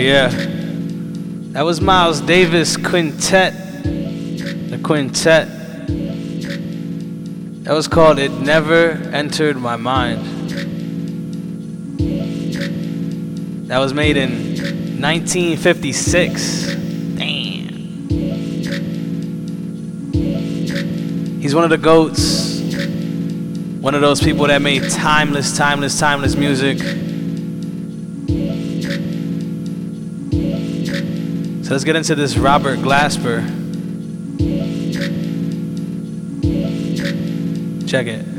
Yeah. 0.00 0.30
That 1.52 1.62
was 1.62 1.82
Miles 1.82 2.22
Davis 2.22 2.78
Quintet. 2.78 3.52
The 3.82 4.80
Quintet. 4.82 5.46
That 7.64 7.74
was 7.74 7.86
called 7.86 8.18
It 8.18 8.30
Never 8.32 8.92
Entered 9.12 9.58
My 9.58 9.76
Mind. 9.76 10.24
That 13.68 13.76
was 13.78 13.92
made 13.92 14.16
in 14.16 14.30
1956. 15.02 16.74
Damn. 17.16 17.68
He's 21.42 21.54
one 21.54 21.64
of 21.64 21.70
the 21.70 21.76
goats. 21.76 22.58
One 23.82 23.94
of 23.94 24.00
those 24.00 24.22
people 24.22 24.46
that 24.46 24.62
made 24.62 24.90
timeless, 24.90 25.54
timeless, 25.58 25.98
timeless 25.98 26.36
music. 26.36 26.78
So 31.70 31.74
let's 31.74 31.84
get 31.84 31.94
into 31.94 32.16
this 32.16 32.36
Robert 32.36 32.80
Glasper. 32.80 33.46
Check 37.88 38.08
it. 38.08 38.29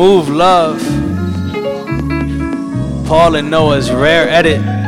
Move 0.00 0.30
Love. 0.30 0.80
Paul 3.06 3.34
and 3.34 3.50
Noah's 3.50 3.92
rare 3.92 4.30
edit. 4.30 4.79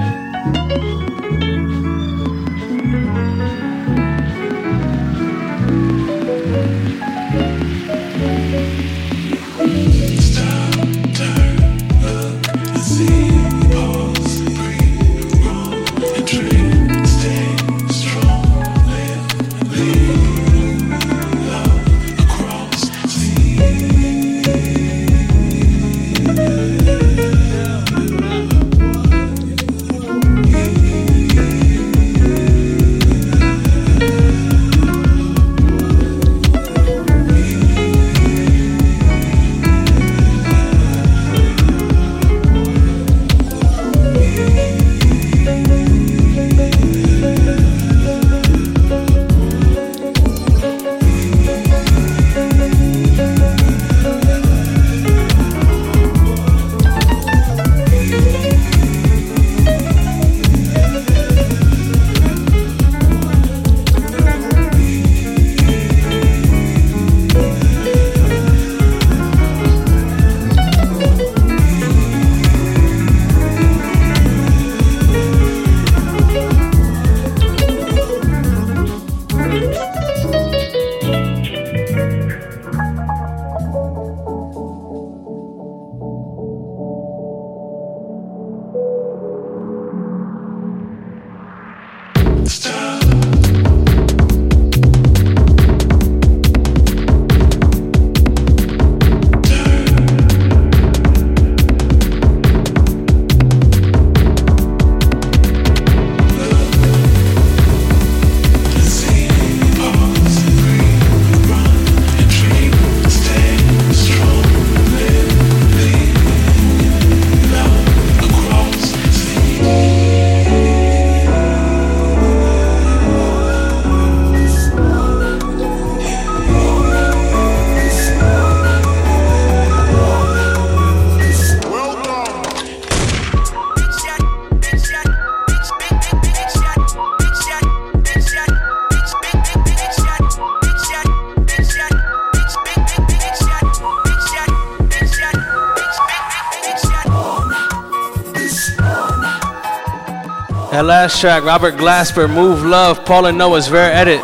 That 150.72 150.86
last 150.86 151.20
track, 151.20 151.44
Robert 151.44 151.74
Glasper, 151.74 152.32
Move 152.32 152.64
Love, 152.64 153.04
Paul 153.04 153.26
and 153.26 153.36
Noah's 153.36 153.70
rare 153.70 153.92
edit. 153.92 154.22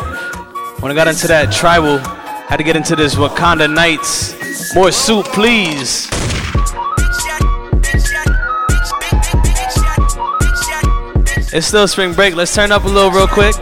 When 0.81 0.91
I 0.91 0.95
got 0.95 1.07
into 1.07 1.27
that 1.27 1.51
tribal, 1.53 1.99
had 1.99 2.57
to 2.57 2.63
get 2.63 2.75
into 2.75 2.95
this 2.95 3.13
Wakanda 3.13 3.71
Nights. 3.71 4.73
More 4.73 4.91
soup, 4.91 5.27
please. 5.27 6.09
It's 11.53 11.67
still 11.67 11.87
spring 11.87 12.13
break. 12.15 12.33
Let's 12.33 12.55
turn 12.55 12.71
up 12.71 12.83
a 12.83 12.87
little 12.87 13.11
real 13.11 13.27
quick. 13.27 13.53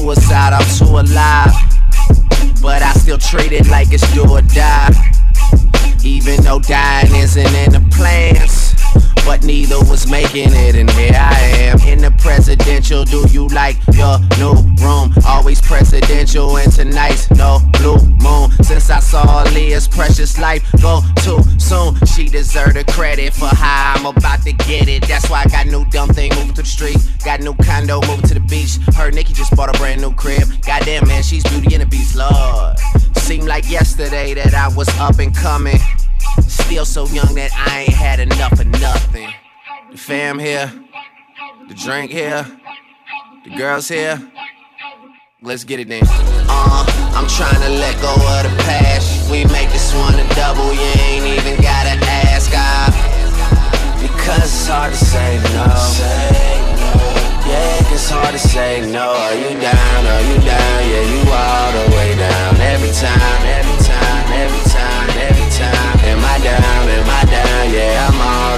Suicide, 0.00 0.52
I'm 0.52 0.66
too 0.76 0.84
alive. 0.84 1.52
But 2.60 2.82
I 2.82 2.92
still 2.92 3.18
treat 3.18 3.52
it 3.52 3.68
like 3.68 3.92
it's 3.92 4.06
do 4.12 4.28
or 4.28 4.42
die. 4.42 4.90
Even 6.04 6.42
though 6.42 6.60
dying 6.60 7.14
isn't 7.14 7.54
in 7.54 7.72
the 7.72 7.82
plans. 7.96 8.74
But 9.24 9.42
neither 9.42 9.78
was 9.80 10.08
making 10.08 10.52
it, 10.52 10.76
and 10.76 10.90
here 10.90 11.16
I 11.16 11.34
am 11.68 11.80
in 11.80 12.00
the 12.00 12.12
presidential. 12.18 13.04
Do 13.04 13.26
you 13.30 13.48
like 13.48 13.76
your 13.92 14.18
new 14.38 14.54
room? 14.84 15.12
Always 15.26 15.60
presidential, 15.60 16.56
and 16.58 16.72
tonight's 16.72 17.30
no 17.30 17.60
blue 17.72 17.98
moon. 18.26 18.50
Since 18.62 18.90
I 18.90 19.00
saw 19.00 19.42
Leah's 19.54 19.88
precious 19.88 20.38
life 20.38 20.62
go 20.82 21.00
too 21.22 21.38
soon, 21.58 21.94
she 22.06 22.28
deserved 22.28 22.76
the 22.76 22.84
credit 22.92 23.32
for 23.32 23.46
how 23.46 23.94
I'm 23.96 24.06
about 24.06 24.42
to 24.42 24.52
get 24.52 24.88
it. 24.88 25.06
That's 25.06 25.28
why 25.30 25.42
I 25.44 25.48
got 25.48 25.66
new 25.66 25.84
dumb 25.86 26.10
thing 26.10 26.30
moving 26.34 26.54
to 26.54 26.62
the 26.62 26.68
street. 26.68 26.98
Got 27.24 27.40
new 27.40 27.54
condo 27.54 28.00
moving 28.06 28.26
to 28.28 28.34
the 28.34 28.40
beach. 28.40 28.78
Her 28.96 29.10
Nikki 29.10 29.32
just 29.32 29.54
bought 29.56 29.74
a 29.74 29.78
brand 29.78 30.00
new 30.00 30.12
crib. 30.12 30.48
Goddamn 30.62 31.06
man, 31.08 31.22
she's 31.22 31.44
beauty 31.44 31.74
and 31.74 31.82
the 31.82 31.86
beast, 31.86 32.16
Lord. 32.16 32.78
Seemed 33.16 33.48
like 33.48 33.68
yesterday 33.70 34.34
that 34.34 34.54
I 34.54 34.68
was 34.68 34.88
up 34.98 35.18
and 35.18 35.34
coming. 35.34 35.78
Still 36.40 36.84
so 36.84 37.06
young 37.08 37.34
that 37.34 37.50
I 37.54 37.80
ain't 37.82 37.94
had 37.94 38.20
enough 38.20 38.52
of 38.52 38.66
nothing. 38.66 39.32
The 39.90 39.96
fam 39.96 40.38
here, 40.38 40.72
the 41.68 41.74
drink 41.74 42.10
here, 42.10 42.46
the 43.44 43.50
girls 43.56 43.88
here. 43.88 44.20
Let's 45.42 45.64
get 45.64 45.80
it 45.80 45.88
then. 45.88 46.02
Uh, 46.04 46.95
I'm 47.16 47.26
trying 47.26 47.62
to 47.64 47.72
let 47.80 47.96
go 48.02 48.12
of 48.12 48.42
the 48.44 48.52
past. 48.68 49.30
We 49.30 49.48
make 49.48 49.72
this 49.72 49.94
one 49.96 50.20
a 50.20 50.26
double, 50.36 50.68
you 50.68 50.92
ain't 51.08 51.24
even 51.24 51.56
gotta 51.64 51.96
ask. 52.28 52.52
I, 52.52 52.92
because 54.04 54.44
it's 54.44 54.68
hard 54.68 54.92
to 54.92 55.00
say 55.00 55.40
no. 55.56 55.64
Yeah, 57.48 57.94
it's 57.96 58.10
hard 58.12 58.36
to 58.36 58.38
say 58.38 58.84
no. 58.92 59.16
Are 59.16 59.32
you 59.32 59.48
down? 59.56 60.00
Are 60.04 60.24
you 60.28 60.36
down? 60.44 60.78
Yeah, 60.92 61.08
you 61.08 61.20
all 61.32 61.70
the 61.72 61.86
way 61.96 62.12
down. 62.20 62.60
Every 62.60 62.92
time, 62.92 63.40
every 63.48 63.80
time, 63.80 64.26
every 64.36 64.64
time, 64.68 65.08
every 65.16 65.48
time. 65.56 65.96
Am 66.04 66.20
I 66.20 66.36
down? 66.44 66.84
Am 66.84 67.08
I 67.08 67.22
down? 67.32 67.72
Yeah, 67.72 68.12
I'm 68.12 68.20
all 68.20 68.55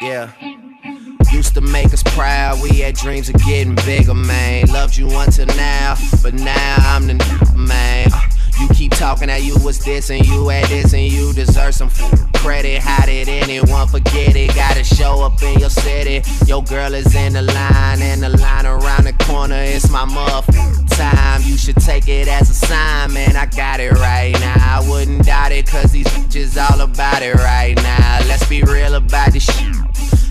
Yeah. 0.00 0.30
Used 1.32 1.54
to 1.54 1.60
make 1.60 1.92
us 1.92 2.02
proud, 2.02 2.60
we 2.62 2.70
had 2.78 2.94
dreams 2.94 3.28
of 3.28 3.36
getting 3.44 3.74
bigger, 3.84 4.14
man. 4.14 4.66
Loved 4.68 4.96
you 4.96 5.08
until 5.10 5.46
now, 5.46 5.94
but 6.22 6.34
now 6.34 6.76
I'm 6.78 7.06
the 7.06 7.12
n- 7.14 7.66
man. 7.66 8.08
Uh, 8.12 8.20
You 8.60 8.68
keep 8.70 8.90
talking 8.92 9.28
that 9.28 9.42
you 9.44 9.54
was 9.62 9.78
this 9.84 10.10
and 10.10 10.26
you 10.26 10.48
had 10.48 10.64
this 10.68 10.92
and 10.92 11.02
you 11.12 11.32
deserve 11.32 11.74
some 11.76 11.88
f- 11.88 12.32
credit. 12.32 12.80
How 12.82 13.06
did 13.06 13.28
anyone 13.28 13.86
forget 13.86 14.34
it? 14.34 14.52
Gotta 14.54 14.82
show 14.82 15.22
up 15.22 15.40
in 15.44 15.60
your 15.60 15.70
city. 15.70 16.22
Your 16.46 16.64
girl 16.64 16.92
is 16.94 17.14
in 17.14 17.34
the 17.34 17.42
line 17.42 18.02
and 18.02 18.20
the 18.20 18.30
line 18.30 18.66
around 18.66 19.04
the 19.04 19.12
corner. 19.24 19.54
It's 19.60 19.88
my 19.90 20.04
muff 20.06 20.44
time. 20.88 21.42
You 21.44 21.56
should 21.56 21.76
take 21.76 22.08
it 22.08 22.26
as 22.26 22.50
a 22.50 22.54
sign, 22.54 23.12
man. 23.12 23.36
I 23.36 23.46
got 23.46 23.78
it 23.78 23.92
right 23.92 24.32
now. 24.40 24.56
I 24.80 24.88
wouldn't 24.88 25.24
doubt 25.26 25.52
it, 25.52 25.66
cause 25.68 25.92
these 25.92 26.08
bitches 26.08 26.56
all 26.58 26.80
about 26.80 27.22
it 27.22 27.34
right 27.36 27.76
now. 27.76 28.18
Let's 28.26 28.48
be 28.48 28.62
real 28.62 28.94
about 28.94 29.32
this 29.34 29.44
shit. 29.44 29.76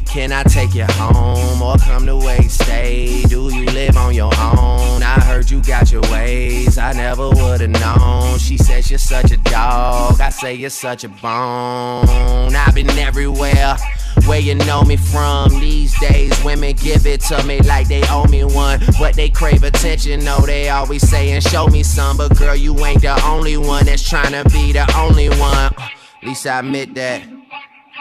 Can 0.10 0.32
I 0.32 0.44
take 0.44 0.74
you 0.74 0.86
home 0.86 1.62
or 1.62 1.78
come 1.78 2.06
to 2.06 2.16
wait 2.16 2.50
stay? 2.50 3.24
Do 3.24 3.54
you 3.54 3.66
live 3.66 3.98
on 3.98 4.14
your 4.14 4.34
own? 4.40 5.04
I 5.04 5.20
heard 5.22 5.50
you 5.52 5.62
got 5.62 5.92
your 5.92 6.02
ways, 6.04 6.78
I 6.78 6.94
never 6.94 7.30
would've 7.30 7.70
known. 7.70 8.40
She 8.40 8.58
says 8.58 8.90
you're 8.90 9.00
such 9.00 9.32
a 9.32 9.38
dog, 9.38 10.20
I 10.20 10.30
say 10.30 10.56
you're 10.56 10.70
such 10.70 11.04
a 11.04 11.10
bone. 11.10 12.56
I've 12.56 12.74
been 12.74 12.90
everywhere 12.92 13.78
where 14.26 14.40
you 14.40 14.56
know 14.56 14.84
me 14.84 14.98
from. 14.98 15.50
These 15.60 15.98
days, 16.00 16.34
women 16.44 16.76
give 16.76 17.06
it 17.06 17.22
to 17.22 17.44
me 17.44 17.60
like 17.62 17.88
they 17.88 18.02
owe 18.10 18.26
me 18.26 18.44
one. 18.44 18.80
But 19.00 19.16
they 19.16 19.30
crave 19.30 19.64
attention, 19.64 20.24
no, 20.24 20.40
they 20.40 20.70
always 20.70 21.08
saying, 21.08 21.42
Show 21.42 21.68
me 21.68 21.84
some. 21.84 22.18
But 22.18 22.38
girl, 22.38 22.56
you 22.56 22.78
ain't 22.86 23.02
the 23.02 23.22
only 23.26 23.58
one 23.58 23.86
that's 23.86 24.08
trying 24.08 24.32
to 24.32 24.50
be 24.50 24.72
the 24.72 24.92
only 24.98 25.30
one. 25.30 25.74
At 25.78 25.92
least 26.24 26.48
I 26.48 26.60
admit 26.60 26.96
that. 26.96 27.24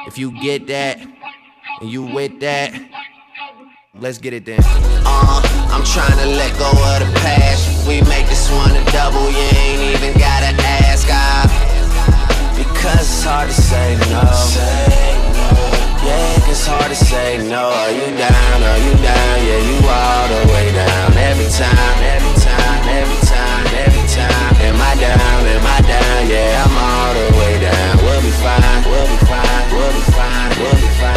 If 0.07 0.19
you 0.19 0.31
get 0.41 0.67
that, 0.69 1.01
and 1.81 1.91
you 1.91 2.03
with 2.03 2.41
that, 2.41 2.73
let's 3.95 4.19
get 4.19 4.33
it 4.33 4.45
then. 4.45 4.61
Uh, 5.05 5.41
I'm 5.71 5.85
trying 5.85 6.17
to 6.19 6.29
let 6.37 6.53
go 6.59 6.71
of 6.71 6.99
the 7.05 7.11
past. 7.21 7.87
We 7.87 8.01
make 8.09 8.27
this 8.27 8.51
one 8.51 8.71
a 8.73 8.85
double, 8.91 9.29
you 9.31 9.47
ain't 9.61 9.83
even 9.95 10.19
gotta 10.19 10.57
ask. 10.89 11.07
I, 11.11 11.45
because 12.57 13.07
it's 13.07 13.25
hard 13.25 13.49
to 13.49 13.55
say 13.55 13.97
no. 14.09 14.25
Yeah, 16.07 16.51
it's 16.51 16.67
hard 16.67 16.89
to 16.89 16.95
say 16.95 17.39
no. 17.49 17.69
Are 17.69 17.91
you 17.91 18.09
down? 18.17 18.59
Are 18.63 18.79
you 18.79 18.95
down? 19.03 19.35
Yeah, 19.43 19.61
you 19.67 19.77
all 19.85 20.27
the 20.31 20.43
way 20.55 20.73
down. 20.73 21.13
Every 21.19 21.51
time, 21.51 21.99
every 22.01 22.35
time, 22.41 22.83
every 22.89 23.21
time, 23.27 23.67
every 23.75 24.07
time. 24.09 24.55
Am 24.65 24.79
I 24.81 24.95
down? 24.97 25.41
Am 25.51 25.67
I 25.67 25.79
down? 25.83 26.31
Yeah, 26.31 26.63
I'm 26.63 26.75
all 26.79 27.13
the 27.13 27.27
way 27.37 27.59
down. 27.61 27.97
We'll 28.07 28.23
be 28.23 28.31
fine. 28.39 28.81
We'll 28.87 29.09
be 29.11 29.19
fine. 29.27 29.67
We'll 29.75 29.93
be 29.93 30.05
fine. 30.15 30.51
We'll 30.63 30.75
be 30.79 30.91
fine. 31.03 31.16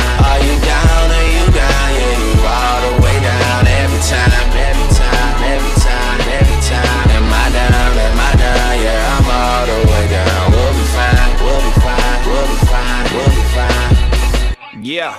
Yeah, 1.59 2.19
you 2.19 2.39
all 2.45 2.79
the 2.85 2.93
way 3.03 3.17
down. 3.19 3.67
Every 3.67 4.01
time, 4.07 4.31
every 4.55 4.89
time, 4.95 5.37
every 5.43 5.75
time, 5.81 6.21
every 6.21 6.59
time. 6.63 7.09
Am 7.17 7.33
I 7.33 7.45
down? 7.51 7.97
Am 7.97 8.19
I 8.19 8.31
down? 8.37 8.73
Yeah, 8.79 9.15
I'm 9.15 9.29
all 9.29 9.63
the 9.67 9.77
way 9.89 10.05
down. 10.09 10.51
We'll 10.51 10.73
be 10.73 10.85
fine. 10.95 11.31
We'll 11.43 11.61
be 11.61 11.73
fine. 11.83 12.19
We'll 12.25 12.47
be 12.47 12.57
fine. 12.71 13.05
We'll 13.13 13.33
be 13.35 13.43
fine. 13.55 14.83
Yeah, 14.83 15.13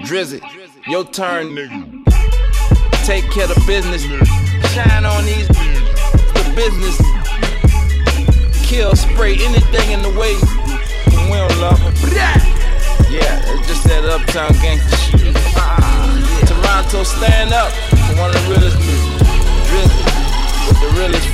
Drizzy, 0.00 0.40
your 0.86 1.04
turn. 1.04 1.54
Take 3.04 3.30
care 3.30 3.50
of 3.50 3.66
business. 3.66 4.02
Shine 4.72 5.04
on 5.04 5.24
these 5.24 5.48
the 5.48 6.52
business. 6.54 6.96
Kill, 8.66 8.94
spray 8.96 9.34
anything 9.34 9.92
in 9.92 10.02
the 10.02 10.10
way. 10.10 10.34
We 11.28 11.36
don't 11.36 11.60
love 11.60 11.80
them. 12.12 12.47
Yeah, 13.06 13.40
it's 13.54 13.66
just 13.66 13.84
that 13.84 14.04
uptown 14.04 14.52
gangster 14.60 14.96
shit. 14.96 15.36
Uh-uh, 15.54 16.46
Toronto, 16.46 17.04
stand 17.04 17.52
up 17.52 17.70
for 18.06 18.14
one 18.18 18.28
of 18.28 18.36
the 18.36 18.44
realest 18.50 18.76
Drizzy 19.68 20.02
with 20.68 20.80
the 20.80 20.90
realest 20.98 21.27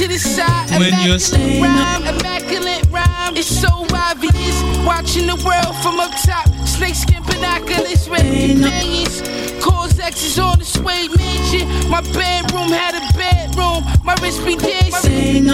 to 0.00 0.08
the 0.08 0.18
side. 0.18 0.70
When 0.78 0.94
you're 1.04 1.20
immaculate 1.20 1.60
rhyme, 1.60 2.02
immaculate 2.08 2.86
rhyme. 2.90 3.36
It's 3.36 3.48
so 3.48 3.68
obvious. 3.92 4.56
Watching 4.86 5.26
the 5.26 5.36
world 5.44 5.76
from 5.82 6.00
up 6.00 6.12
top. 6.24 6.48
Snakeskin 6.66 7.22
binoculars, 7.24 8.08
red 8.08 8.24
companions. 8.24 9.20
Cause 9.62 10.00
X 10.00 10.24
is 10.24 10.38
on 10.38 10.58
the 10.58 10.64
suede 10.64 11.12
mansion. 11.18 11.68
My 11.90 12.00
bedroom 12.00 12.72
had 12.72 12.96
a 12.96 13.04
bedroom. 13.12 13.84
My 14.02 14.14
wrist 14.22 14.42
be 14.46 14.56
dancing. 14.56 15.44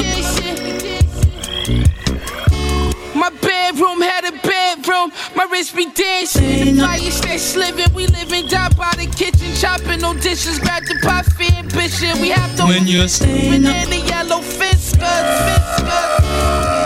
My 3.17 3.31
bedroom 3.31 4.03
had 4.03 4.25
a 4.25 4.33
bedroom, 4.47 5.11
my 5.35 5.49
wrist 5.51 5.75
be 5.75 5.91
dancing. 5.91 6.77
The 6.77 6.83
fire 6.83 7.11
stays 7.11 7.57
living, 7.57 7.93
we 7.95 8.07
living 8.09 8.47
down 8.47 8.71
by 8.77 8.93
the 8.93 9.07
kitchen, 9.07 9.36
chopping 9.61 10.01
no 10.01 10.13
dishes, 10.15 10.59
grab 10.59 10.85
the 10.85 10.99
pot 11.03 11.25
for 11.25 11.43
ambition. 11.55 12.21
We 12.21 12.29
have 12.31 12.55
to 12.57 12.65
When 12.65 12.87
you're 12.87 13.09
staying 13.09 13.65
up. 13.67 13.73
banana 13.73 13.97
yellow 13.97 14.41
fiskers, 14.41 15.29
fiskers. 15.47 16.77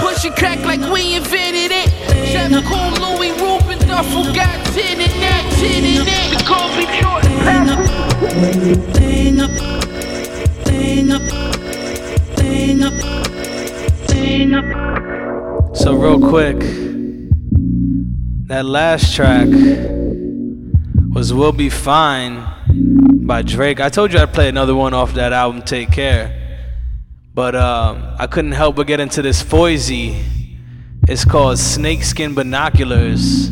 Push 0.00 0.24
and 0.24 0.36
crack 0.36 0.60
like 0.64 0.80
we 0.92 1.16
invented 1.16 1.72
it. 1.72 1.88
Chef 2.30 2.50
Cool 2.64 2.90
Louis 3.02 3.32
Ruben 3.32 3.78
Duffel 3.88 4.32
got 4.34 4.64
tin 4.72 5.00
in 5.00 5.20
that, 5.20 5.44
tin 5.58 5.84
in 5.84 6.04
that. 6.04 6.30
We 6.30 6.36
call 6.46 6.68
me 6.76 6.84
Jordan 7.00 7.34
Patrick. 7.44 7.88
Staying 8.94 9.40
up, 9.40 9.50
staying 10.64 11.10
up, 11.10 11.22
staying 12.36 12.82
up, 12.82 12.94
staying 14.08 14.54
up. 14.54 15.76
So 15.76 15.94
real 15.94 16.20
quick, 16.20 16.58
that 18.48 18.64
last 18.64 19.14
track 19.14 19.48
was 21.18 21.34
"We'll 21.34 21.50
Be 21.50 21.68
Fine" 21.68 22.46
by 23.26 23.42
Drake. 23.42 23.80
I 23.80 23.88
told 23.88 24.12
you 24.12 24.20
I'd 24.20 24.32
play 24.32 24.48
another 24.48 24.76
one 24.76 24.94
off 24.94 25.14
that 25.14 25.32
album, 25.32 25.62
"Take 25.62 25.90
Care," 25.90 26.30
but 27.34 27.56
um, 27.56 28.14
I 28.20 28.28
couldn't 28.28 28.52
help 28.52 28.76
but 28.76 28.86
get 28.86 29.00
into 29.00 29.20
this 29.20 29.42
Foisey. 29.42 30.22
It's 31.08 31.24
called 31.24 31.58
"Snakeskin 31.58 32.34
Binoculars." 32.34 33.50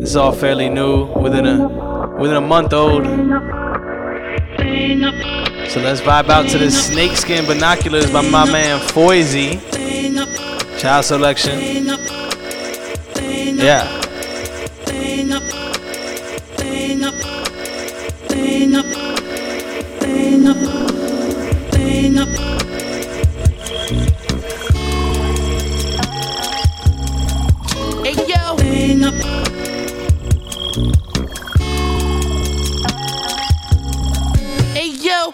Is 0.00 0.14
all 0.14 0.30
fairly 0.30 0.68
new, 0.68 1.06
within 1.06 1.46
a 1.46 2.16
within 2.20 2.36
a 2.36 2.40
month 2.40 2.72
old. 2.72 3.04
So 5.70 5.80
let's 5.80 6.00
vibe 6.02 6.28
out 6.28 6.48
to 6.50 6.58
this 6.58 6.86
snakeskin 6.86 7.46
binoculars 7.46 8.12
by 8.12 8.22
my 8.30 8.48
man 8.48 8.78
Foisey. 8.78 9.58
Child 10.78 11.04
selection. 11.04 12.23
Yeah. 13.52 13.84
Hey 28.02 28.14
yo. 28.26 28.56
Hey 34.72 34.88
yo. 34.88 35.32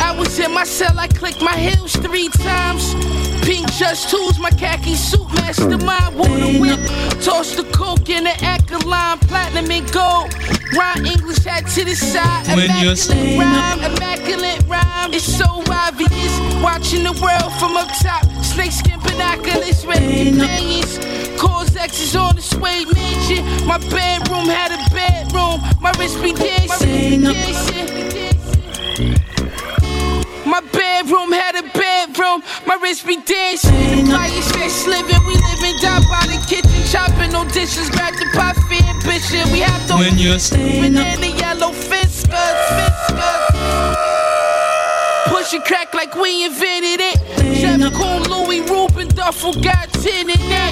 I 0.00 0.14
was 0.18 0.38
in 0.38 0.52
my 0.52 0.64
cell, 0.64 0.98
I 0.98 1.06
clicked 1.08 1.40
my 1.40 1.56
heels 1.56 1.92
three 1.94 2.28
times. 2.30 3.07
Pink 3.48 3.72
just 3.72 4.10
tools, 4.10 4.38
my 4.38 4.50
khaki 4.50 4.94
suit, 4.94 5.26
mastermind, 5.32 6.14
water 6.18 6.60
whip. 6.60 6.78
Toss 7.22 7.56
the 7.56 7.64
coke 7.72 8.10
in 8.10 8.24
the 8.24 8.44
Echelon, 8.44 9.18
platinum 9.20 9.70
and 9.70 9.90
gold. 9.90 10.34
Rhyme 10.76 11.06
English 11.06 11.44
hat 11.44 11.66
to 11.68 11.82
the 11.82 11.94
side. 11.94 12.46
When 12.48 12.68
you're 12.76 12.92
immaculate 12.92 13.38
rhyme, 13.40 13.80
immaculate 13.80 14.62
rhyme. 14.68 15.14
It's 15.14 15.24
so 15.24 15.64
obvious. 15.64 16.34
Watching 16.62 17.04
the 17.04 17.16
world 17.24 17.50
from 17.56 17.74
up 17.78 17.88
top. 18.02 18.22
Snakeskin 18.44 19.00
binoculars, 19.00 19.86
red 19.86 20.04
companions. 20.04 20.98
Cause 21.40 21.74
X 21.74 22.02
is 22.02 22.16
on 22.16 22.36
the 22.36 22.42
suede 22.42 22.92
mansion. 22.92 23.46
My 23.66 23.78
bedroom 23.78 24.44
had 24.44 24.72
a 24.76 24.80
bedroom. 24.92 25.64
My 25.80 25.92
wrist 25.98 26.20
be 26.22 26.34
dancing. 26.34 27.22
My 30.44 30.60
bedroom 30.60 31.32
had 31.32 31.56
a 31.56 31.62
bedroom, 31.62 31.87
my 32.66 32.74
wrist 32.82 33.06
be 33.06 33.16
dancing. 33.22 34.06
The 34.06 34.12
fire 34.12 34.42
stays 34.42 34.86
living, 34.86 35.22
we 35.26 35.34
living 35.34 35.76
down 35.80 36.02
by 36.08 36.24
the 36.26 36.38
kitchen, 36.46 36.70
chopping 36.90 37.32
no 37.32 37.44
dishes, 37.48 37.90
grab 37.90 38.14
the 38.14 38.26
pot 38.34 38.56
for 38.56 38.74
ambition. 38.74 39.50
We 39.52 39.60
have 39.60 39.86
to 39.88 39.94
When 39.96 40.18
you're 40.18 40.38
staying 40.38 40.96
up. 40.96 41.04
banana 41.04 41.26
yellow 41.38 41.70
fiskers, 41.72 42.58
fiskers. 42.76 44.18
Push 45.26 45.50
pushing 45.50 45.62
crack 45.62 45.94
like 45.94 46.14
we 46.14 46.44
invented 46.44 47.00
it. 47.00 47.18
Chef 47.60 47.80
Cool 47.94 48.20
Louis 48.32 48.60
Ruben 48.62 49.08
Duffel 49.08 49.52
got 49.60 49.92
10 49.92 50.30
in 50.30 50.38
that, 50.50 50.67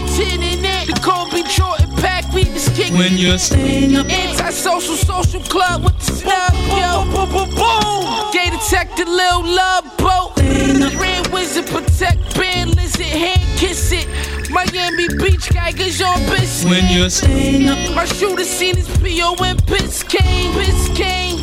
When 2.97 3.19
you're 3.19 3.37
staying 3.37 3.95
up, 3.95 4.09
Anti-social 4.09 4.97
social 4.97 5.43
club 5.43 5.85
with 5.85 5.99
the 5.99 6.13
snub, 6.13 6.55
yo. 6.73 7.05
Boom, 7.13 7.29
boom, 7.31 7.51
boom. 7.55 8.33
Gay 8.33 8.49
detective, 8.49 9.07
Lil 9.07 9.45
Love 9.45 9.85
Boat. 9.99 10.33
Red 10.99 11.27
Wizard 11.27 11.67
protect, 11.67 12.35
band 12.35 12.75
lizard, 12.75 13.05
hand 13.05 13.43
kiss 13.59 13.93
it. 13.93 14.09
Miami 14.51 15.09
Beach 15.09 15.51
Geigers 15.53 16.01
on 16.03 16.19
Biscayne. 16.23 16.71
when 16.71 16.89
you're 16.91 17.11
staying 17.11 17.69
up, 17.69 17.95
My 17.95 18.07
shooter 18.07 18.45
seen 18.45 18.77
his 18.77 18.89
PO 18.89 19.45
in 19.45 19.59
Biscayne, 19.69 20.53
Biscayne. 20.55 21.39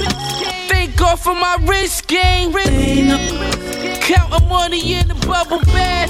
Thank 0.68 0.95
God 0.95 1.20
for 1.20 1.36
my 1.36 1.58
wrist 1.68 2.08
game. 2.08 2.51
staying 2.54 3.12
up, 3.12 3.22
Counting 4.01 4.49
money 4.49 4.95
in 4.95 5.08
the 5.08 5.16
bubble 5.28 5.60
bath. 5.72 6.10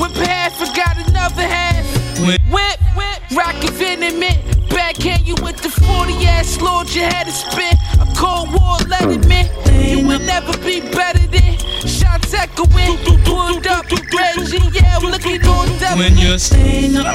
Whip 0.00 0.10
half, 0.26 0.60
I 0.60 0.74
got 0.74 1.08
another 1.08 1.42
half. 1.42 2.01
When 2.26 2.38
Whip, 2.50 2.80
whip, 2.96 3.20
rocket 3.36 3.70
venomant. 3.70 4.38
Backhand 4.70 5.26
you 5.26 5.34
with 5.42 5.56
the 5.58 5.68
40 5.68 6.14
ass 6.26 6.60
Lord, 6.60 6.88
you 6.94 7.02
had 7.02 7.24
to 7.24 7.32
spin. 7.32 7.76
A 8.00 8.06
cold 8.16 8.50
war 8.52 8.78
letterman. 8.88 9.48
You 9.88 10.06
would 10.06 10.22
never 10.22 10.56
be 10.58 10.80
better 10.80 11.26
than 11.26 11.58
Shots 11.86 12.32
echoing. 12.32 12.98
Pulled 13.24 13.66
up, 13.66 13.90
Reggie, 13.90 14.62
yeah, 14.72 14.98
looking 14.98 15.44
on 15.46 15.68
when 15.68 15.78
devil. 15.78 16.04
you're 16.22 16.38
staying 16.38 16.96
up, 16.96 17.06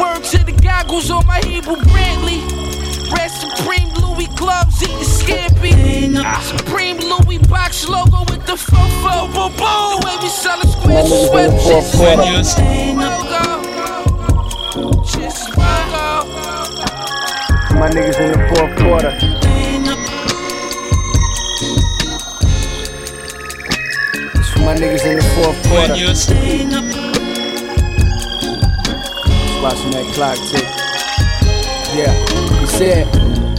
Word 0.00 0.24
to 0.24 0.38
the 0.44 0.58
goggles 0.62 1.10
on 1.10 1.26
my 1.26 1.40
Hebrew 1.40 1.76
Brantley. 1.76 2.40
Red 3.12 3.28
Supreme 3.30 3.88
Louis 4.00 4.28
gloves, 4.36 4.82
eating 4.82 4.96
scampi. 4.98 6.16
Supreme 6.42 6.98
Louis 6.98 7.38
box 7.48 7.88
logo 7.88 8.20
with 8.30 8.46
the 8.46 8.54
fofo. 8.54 9.26
Boom, 9.34 9.52
boom. 9.56 10.00
The 10.00 10.06
way 10.06 10.16
we 10.22 10.28
sell 10.28 10.60
a 10.60 10.66
square 10.66 11.06
sweat, 11.06 11.50
just 11.66 12.58
when 12.58 13.55
My 17.78 17.90
niggas 17.90 18.18
in 18.18 18.32
the 18.32 18.38
fourth 18.48 18.74
quarter. 18.78 19.10
staying 19.18 19.86
It's 24.34 24.48
for 24.50 24.60
my 24.60 24.74
niggas 24.74 25.04
in 25.04 25.16
the 25.16 25.22
fourth 25.34 25.62
when 25.70 25.88
quarter. 25.88 25.94
you're 25.96 26.14
staying 26.14 26.72
up, 26.72 26.84
Watching 29.62 29.90
that 29.92 30.06
clock 30.14 30.38
tick. 30.50 30.64
Yeah, 31.94 32.12
he 32.60 32.66
said, 32.66 33.06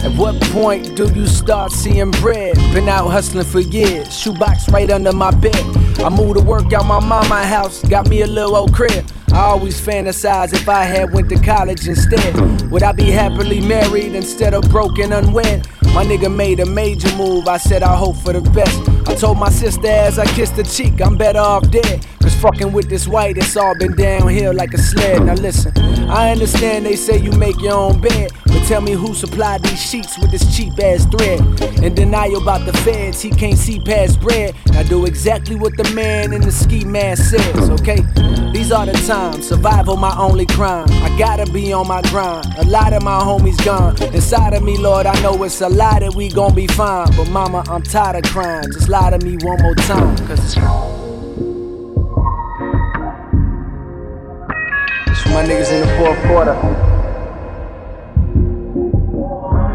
At 0.04 0.12
what 0.16 0.40
point 0.52 0.96
do 0.96 1.08
you 1.14 1.26
start 1.26 1.70
seeing 1.72 2.10
bread? 2.12 2.56
Been 2.74 2.88
out 2.88 3.08
hustling 3.08 3.44
for 3.44 3.60
years, 3.60 4.12
shoebox 4.16 4.68
right 4.70 4.90
under 4.90 5.12
my 5.12 5.30
bed. 5.30 5.54
I 6.00 6.08
moved 6.08 6.38
to 6.38 6.44
work 6.44 6.72
out 6.72 6.86
my 6.86 7.00
mama 7.00 7.44
house, 7.46 7.82
got 7.88 8.08
me 8.08 8.22
a 8.22 8.26
little 8.26 8.56
old 8.56 8.74
crib. 8.74 9.04
I 9.32 9.40
always 9.40 9.80
fantasize 9.80 10.52
if 10.52 10.68
I 10.68 10.84
had 10.84 11.12
went 11.12 11.28
to 11.30 11.38
college 11.40 11.86
instead. 11.86 12.70
Would 12.70 12.82
I 12.82 12.92
be 12.92 13.04
happily 13.04 13.60
married 13.60 14.14
instead 14.14 14.54
of 14.54 14.68
broken 14.70 15.12
unwed? 15.12 15.66
My 15.94 16.04
nigga 16.04 16.34
made 16.34 16.60
a 16.60 16.66
major 16.66 17.14
move, 17.16 17.48
I 17.48 17.56
said 17.56 17.82
I 17.82 17.96
hope 17.96 18.16
for 18.16 18.32
the 18.32 18.40
best. 18.50 18.78
I 19.08 19.14
told 19.14 19.38
my 19.38 19.48
sister 19.48 19.88
as 19.88 20.18
I 20.18 20.26
kissed 20.26 20.54
her 20.54 20.62
cheek, 20.62 21.00
I'm 21.00 21.16
better 21.16 21.38
off 21.38 21.70
dead. 21.70 22.06
Cause 22.22 22.34
fucking 22.36 22.72
with 22.72 22.88
this 22.88 23.08
white, 23.08 23.38
it's 23.38 23.56
all 23.56 23.76
been 23.78 23.96
downhill 23.96 24.54
like 24.54 24.74
a 24.74 24.78
sled. 24.78 25.24
Now 25.24 25.34
listen, 25.34 25.72
I 26.08 26.30
understand 26.30 26.86
they 26.86 26.96
say 26.96 27.18
you 27.18 27.32
make 27.32 27.60
your 27.60 27.74
own 27.74 28.00
bed, 28.00 28.30
tell 28.68 28.80
me 28.82 28.92
who 28.92 29.14
supplied 29.14 29.62
these 29.62 29.80
sheets 29.80 30.18
with 30.18 30.30
this 30.30 30.54
cheap 30.54 30.78
ass 30.78 31.06
thread. 31.06 31.40
In 31.82 31.94
denial 31.94 32.42
about 32.42 32.66
the 32.66 32.72
feds, 32.84 33.22
he 33.22 33.30
can't 33.30 33.56
see 33.56 33.80
past 33.80 34.20
bread. 34.20 34.54
I 34.72 34.82
do 34.82 35.06
exactly 35.06 35.56
what 35.56 35.74
the 35.78 35.90
man 35.94 36.34
in 36.34 36.42
the 36.42 36.52
ski 36.52 36.84
mask 36.84 37.30
says, 37.30 37.70
okay? 37.70 37.96
These 38.52 38.70
are 38.70 38.84
the 38.84 38.92
times, 39.06 39.48
survival 39.48 39.96
my 39.96 40.14
only 40.18 40.44
crime. 40.44 40.86
I 40.90 41.16
gotta 41.18 41.50
be 41.50 41.72
on 41.72 41.88
my 41.88 42.02
grind. 42.10 42.44
A 42.58 42.64
lot 42.66 42.92
of 42.92 43.02
my 43.02 43.18
homies 43.18 43.56
gone. 43.64 43.96
Inside 44.12 44.52
of 44.52 44.62
me, 44.62 44.76
Lord, 44.76 45.06
I 45.06 45.18
know 45.22 45.42
it's 45.44 45.62
a 45.62 45.68
lie 45.70 46.00
that 46.00 46.14
we 46.14 46.28
gon' 46.28 46.54
be 46.54 46.66
fine. 46.66 47.08
But 47.16 47.30
mama, 47.30 47.64
I'm 47.68 47.82
tired 47.82 48.22
of 48.22 48.30
crying. 48.30 48.64
Just 48.74 48.90
lie 48.90 49.08
to 49.08 49.18
me 49.24 49.38
one 49.40 49.62
more 49.62 49.74
time. 49.76 50.14
Cause 50.26 50.40
it's 50.40 50.56
my 55.26 55.42
niggas 55.42 55.72
in 55.72 55.80
the 55.80 55.96
fourth 55.96 56.22
quarter. 56.26 56.97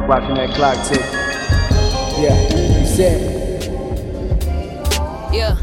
Watching 0.06 0.36
that 0.36 0.54
clock 0.54 0.76
tick. 0.86 1.00
Yeah, 2.20 2.36
he 2.78 2.86
said. 2.86 3.20
Yeah. 5.34 5.56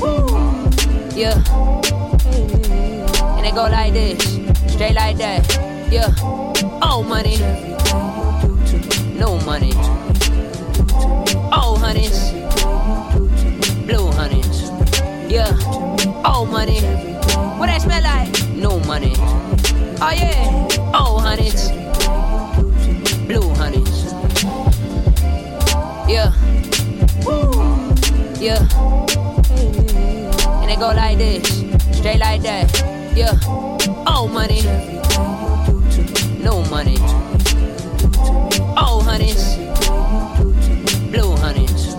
Woo. 0.00 0.26
Yeah. 1.14 1.36
And 3.36 3.46
it 3.46 3.54
go 3.54 3.62
like 3.64 3.92
this, 3.92 4.22
straight 4.72 4.94
like 4.94 5.16
that. 5.18 5.48
Yeah. 5.90 6.10
Oh, 6.82 7.04
money. 7.08 7.38
No 9.16 9.38
money. 9.46 9.72
Oh, 11.52 11.76
honeys. 11.78 12.32
Blue 13.86 14.10
honeys. 14.10 14.70
Yeah. 15.30 15.56
Oh, 16.24 16.44
money. 16.50 16.80
What 17.56 17.66
that 17.66 17.82
smell 17.82 18.02
like? 18.02 18.56
No 18.56 18.80
money. 18.80 19.14
Oh, 20.00 20.10
yeah. 20.12 20.68
Oh, 20.92 21.20
honeys. 21.20 21.70
Blue 23.26 23.48
honeys. 23.54 24.12
Yeah. 26.06 26.32
Yeah. 28.38 28.68
And 30.60 30.70
it 30.70 30.78
go 30.78 30.88
like 30.88 31.16
this, 31.16 31.64
straight 31.96 32.18
like 32.18 32.42
that. 32.42 32.70
Yeah. 33.16 33.38
Oh, 34.06 34.28
money. 34.30 34.62
No 36.42 36.62
money. 36.68 36.96
Oh, 38.76 39.00
honeys. 39.02 39.56
Blue 41.10 41.34
honeys. 41.36 41.94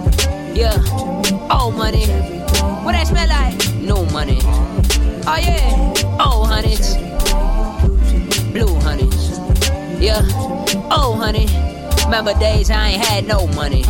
Yeah. 0.56 0.78
Oh, 1.50 1.74
money. 1.76 2.06
What 2.86 2.92
that 2.92 3.08
smell 3.08 3.28
like? 3.28 3.58
No 3.82 4.06
money. 4.14 4.40
Oh, 5.26 5.38
yeah. 5.42 5.94
Oh, 6.20 6.46
honeys. 6.46 6.96
Honey. 11.26 11.65
Remember 12.06 12.34
days 12.36 12.70
I 12.70 12.90
ain't 12.90 13.04
had 13.04 13.28
no 13.28 13.48
money. 13.48 13.84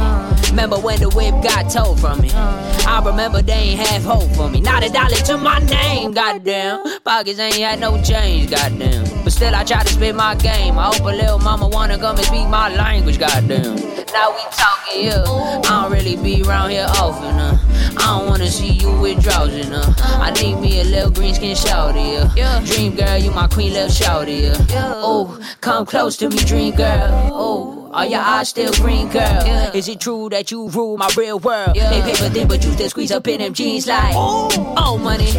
Remember 0.50 0.78
when 0.78 1.00
the 1.00 1.10
whip 1.10 1.36
got 1.44 1.70
towed 1.70 2.00
from 2.00 2.22
me. 2.22 2.32
I 2.32 3.02
remember 3.06 3.42
they 3.42 3.54
ain't 3.54 3.80
have 3.82 4.04
hope 4.04 4.32
for 4.36 4.50
me. 4.50 4.62
Not 4.62 4.84
a 4.86 4.90
dollar 4.90 5.18
to 5.28 5.38
my 5.38 5.60
name, 5.60 6.14
goddamn. 6.14 6.82
Pockets 7.04 7.40
ain't 7.40 7.56
had 7.56 7.80
no 7.80 8.02
change, 8.02 8.50
goddamn. 8.50 9.04
But 9.24 9.34
still 9.34 9.54
I 9.54 9.66
try 9.66 9.84
to 9.84 9.90
spit 9.90 10.16
my 10.16 10.34
game. 10.36 10.80
I 10.80 10.86
hope 10.86 11.02
a 11.02 11.16
little 11.16 11.40
mama 11.40 11.68
wanna 11.68 11.98
come 11.98 12.16
and 12.16 12.26
speak 12.26 12.48
my 12.48 12.74
language, 12.74 13.20
goddamn. 13.20 13.76
Now 14.14 14.32
we 14.32 14.42
talking 14.52 15.02
here. 15.02 15.24
I 15.28 15.62
don't 15.82 15.92
really 15.92 16.16
be 16.16 16.42
around 16.44 16.70
here 16.70 16.88
often, 16.90 17.36
uh. 17.36 17.60
I 17.98 18.18
don't 18.18 18.30
wanna 18.30 18.48
see 18.48 18.72
you 18.72 18.98
with 19.00 19.22
drowsing, 19.22 19.74
uh. 19.74 19.94
I 20.00 20.32
need 20.32 20.56
me 20.62 20.80
a 20.80 20.86
little 20.86 21.12
green 21.12 21.36
skin 21.36 21.56
shouty, 21.56 22.18
uh. 22.24 22.62
Dream 22.66 22.96
girl, 22.96 23.18
you 23.18 23.32
my 23.32 23.48
queen, 23.48 23.74
little 23.74 23.90
shouty, 23.90 24.52
uh. 24.52 24.94
Oh, 24.96 25.38
come 25.60 25.86
close 25.86 26.16
to 26.18 26.30
me, 26.30 26.38
dream 26.38 26.76
girl. 26.76 27.30
Oh. 27.34 27.85
Are 27.96 28.06
your 28.06 28.20
eyes 28.20 28.50
still 28.50 28.74
green, 28.74 29.08
girl? 29.08 29.72
Is 29.74 29.88
it 29.88 30.02
true 30.02 30.28
that 30.30 30.52
you 30.52 30.68
rule 30.68 30.98
my 30.98 31.10
real 31.16 31.40
world? 31.40 31.76
They 31.76 32.02
paper 32.02 32.30
thin, 32.30 32.46
but 32.46 32.62
you 32.66 32.74
still 32.74 32.90
squeeze 32.90 33.12
up 33.12 33.26
in 33.30 33.40
them 33.40 33.54
jeans 33.54 33.88
like 33.88 34.12
Oh, 34.14 35.00
money, 35.02 35.32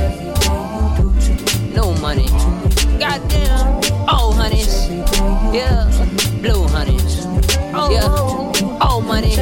no 1.75 1.93
money. 2.01 2.27
Goddamn, 2.99 3.81
oh, 4.09 4.33
honey, 4.33 4.63
yeah, 5.55 5.85
blue 6.41 6.67
honeys, 6.69 7.27
yeah, 7.93 8.09
oh, 8.81 9.03
money, 9.07 9.37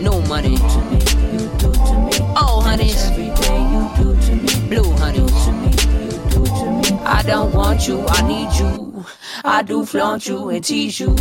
no 0.00 0.20
money. 0.22 0.56
Oh, 2.36 2.60
honeys, 2.64 3.10
blue 4.68 4.92
honeys. 4.92 5.32
I 7.04 7.22
don't 7.26 7.52
want 7.52 7.88
you, 7.88 8.04
I 8.06 8.22
need 8.28 8.52
you. 8.60 9.04
I 9.44 9.62
do 9.62 9.84
flaunt 9.84 10.26
you 10.26 10.50
and 10.50 10.64
tease 10.64 11.00
you. 11.00 11.16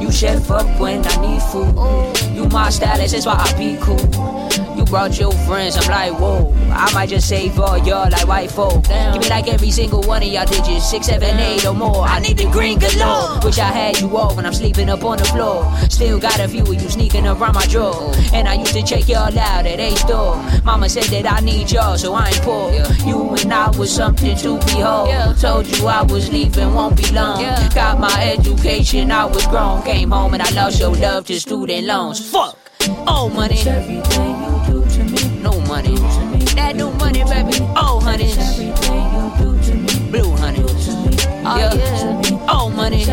You 0.00 0.12
chef 0.12 0.50
up 0.50 0.80
when 0.80 1.04
I 1.06 1.16
need 1.20 1.42
food. 1.42 2.34
You 2.34 2.48
my 2.48 2.70
stylist, 2.70 3.14
that's 3.14 3.26
why 3.26 3.34
I 3.34 3.58
be 3.58 3.76
cool. 3.80 4.46
You 4.76 4.84
brought 4.84 5.18
your 5.18 5.32
friends, 5.32 5.76
I'm 5.76 5.90
like, 5.90 6.20
whoa. 6.20 6.52
I 6.70 6.92
might 6.92 7.08
just 7.08 7.28
say 7.28 7.48
for 7.48 7.78
y'all 7.78 8.10
like 8.10 8.28
white 8.28 8.50
folk. 8.50 8.84
Give 8.84 9.22
me 9.22 9.28
like 9.30 9.48
every 9.48 9.70
single 9.70 10.02
one 10.02 10.22
of 10.22 10.28
y'all 10.28 10.44
digits, 10.44 10.90
six, 10.90 11.06
seven, 11.06 11.38
eight 11.38 11.64
or 11.64 11.72
more. 11.72 12.02
I 12.02 12.20
need 12.20 12.36
the 12.36 12.44
green 12.50 12.78
galore. 12.78 13.40
Wish 13.42 13.58
I 13.58 13.64
had 13.64 13.98
you 14.00 14.14
all 14.16 14.36
when 14.36 14.44
I'm 14.44 14.52
sleeping 14.52 14.90
up 14.90 15.02
on 15.02 15.16
the 15.16 15.24
floor. 15.24 15.64
Still 15.88 16.20
got 16.20 16.38
a 16.40 16.48
few 16.48 16.62
of 16.62 16.74
you 16.74 16.88
sneaking 16.90 17.26
around 17.26 17.54
my 17.54 17.66
drawer. 17.66 18.12
And 18.34 18.46
I 18.46 18.54
used 18.54 18.74
to 18.74 18.82
check 18.82 19.08
y'all 19.08 19.36
out 19.38 19.66
at 19.66 19.80
A 19.80 19.96
store. 19.96 20.36
Mama 20.62 20.88
said 20.90 21.04
that 21.04 21.32
I 21.32 21.40
need 21.40 21.70
y'all, 21.70 21.96
so 21.96 22.12
I 22.12 22.28
ain't 22.28 22.42
poor. 22.42 22.72
You 23.06 23.30
and 23.36 23.52
I 23.52 23.70
was 23.78 23.90
something 23.90 24.36
to 24.36 24.58
behold. 24.58 25.38
Told 25.38 25.66
you 25.66 25.86
I 25.86 26.02
was 26.02 26.30
leaving, 26.30 26.74
won't 26.74 26.96
be 26.96 27.10
long. 27.12 27.40
Yeah. 27.46 27.68
Got 27.74 28.00
my 28.00 28.32
education, 28.32 29.12
I 29.12 29.24
was 29.24 29.46
grown. 29.46 29.82
Came 29.82 30.10
home 30.10 30.34
and 30.34 30.42
I 30.42 30.50
lost 30.50 30.80
your 30.80 30.94
love 30.96 31.26
to 31.26 31.38
student 31.38 31.86
loans. 31.86 32.18
Fuck! 32.30 32.58
Oh, 33.06 33.28
money. 33.28 33.58
Everything 33.60 34.34
you 34.42 34.54
do 34.66 34.84
to 34.94 35.04
me. 35.04 35.38
No 35.40 35.60
money. 35.62 35.94
Me. 35.94 36.38
That 36.56 36.74
new 36.76 36.90
money, 36.92 37.22
baby. 37.24 37.58
Oh, 37.76 38.00
honey. 38.02 38.32
To 38.32 39.74
me. 39.74 40.10
Blue 40.10 40.30
honey. 40.36 40.62
Oh, 40.64 41.56
yeah. 41.58 41.74
yeah. 41.74 42.46
Oh, 42.48 42.70
money. 42.70 43.04
To. 43.04 43.12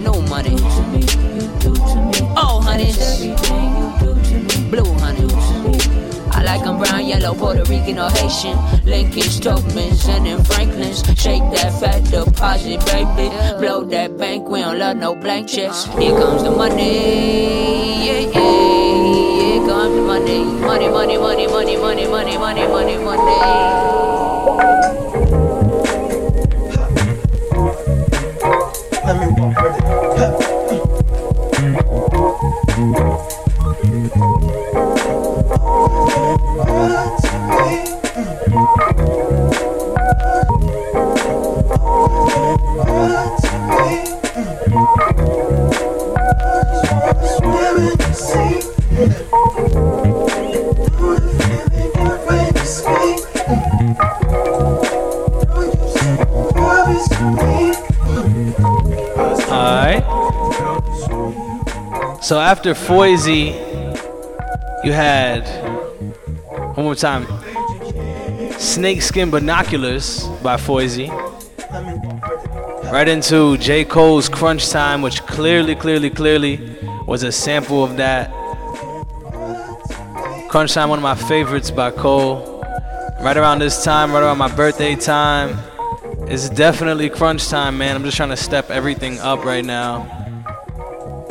No 0.00 0.20
money. 0.22 0.50
Me. 0.50 1.00
You 1.36 1.46
do 1.60 1.74
to 1.74 1.96
me. 2.10 2.18
Oh, 2.36 2.60
honey. 2.62 2.92
Yellow, 7.18 7.34
Puerto 7.34 7.62
Rican, 7.64 7.98
or 7.98 8.10
Haitian. 8.10 8.58
Lincoln's, 8.84 9.40
Tobins, 9.40 10.08
and 10.08 10.26
then 10.26 10.44
Franklin's. 10.44 11.02
Shake 11.20 11.42
that 11.54 11.72
fat 11.80 12.04
deposit, 12.04 12.84
baby. 12.86 13.28
Blow 13.58 13.84
that 13.84 14.16
bank, 14.18 14.48
we 14.48 14.60
don't 14.60 14.78
love 14.78 14.96
no 14.96 15.14
blank 15.14 15.48
checks. 15.48 15.84
Here 15.98 16.16
comes 16.16 16.42
the 16.42 16.50
money, 16.50 18.06
yeah, 18.06 18.20
yeah. 18.20 18.40
Here 19.52 19.66
comes 19.66 19.94
the 19.96 20.02
money, 20.02 20.44
money, 20.44 20.88
money, 20.88 21.18
money, 21.18 21.46
money, 21.46 21.76
money, 21.76 22.06
money, 22.06 22.38
money, 22.38 22.66
money, 22.66 22.98
money. 22.98 24.24
Alright. 29.06 29.43
So 62.24 62.40
after 62.40 62.72
Foisey, 62.72 63.52
you 64.82 64.92
had 64.92 65.46
one 66.74 66.86
more 66.86 66.94
time. 66.94 67.26
Snakeskin 68.58 69.30
Binoculars 69.30 70.26
by 70.42 70.56
Foisey. 70.56 71.10
Right 72.90 73.08
into 73.08 73.58
J. 73.58 73.84
Cole's 73.84 74.30
Crunch 74.30 74.70
Time, 74.70 75.02
which 75.02 75.20
clearly, 75.26 75.74
clearly, 75.74 76.08
clearly 76.08 76.78
was 77.06 77.24
a 77.24 77.30
sample 77.30 77.84
of 77.84 77.98
that. 77.98 78.30
Crunch 80.48 80.72
Time, 80.72 80.88
one 80.88 80.98
of 80.98 81.02
my 81.02 81.14
favorites 81.14 81.70
by 81.70 81.90
Cole. 81.90 82.64
Right 83.20 83.36
around 83.36 83.58
this 83.58 83.84
time, 83.84 84.12
right 84.12 84.22
around 84.22 84.38
my 84.38 84.54
birthday 84.56 84.94
time. 84.94 85.58
It's 86.26 86.48
definitely 86.48 87.10
crunch 87.10 87.48
time, 87.50 87.76
man. 87.76 87.94
I'm 87.94 88.02
just 88.02 88.16
trying 88.16 88.30
to 88.30 88.36
step 88.38 88.70
everything 88.70 89.18
up 89.18 89.44
right 89.44 89.62
now. 89.62 90.23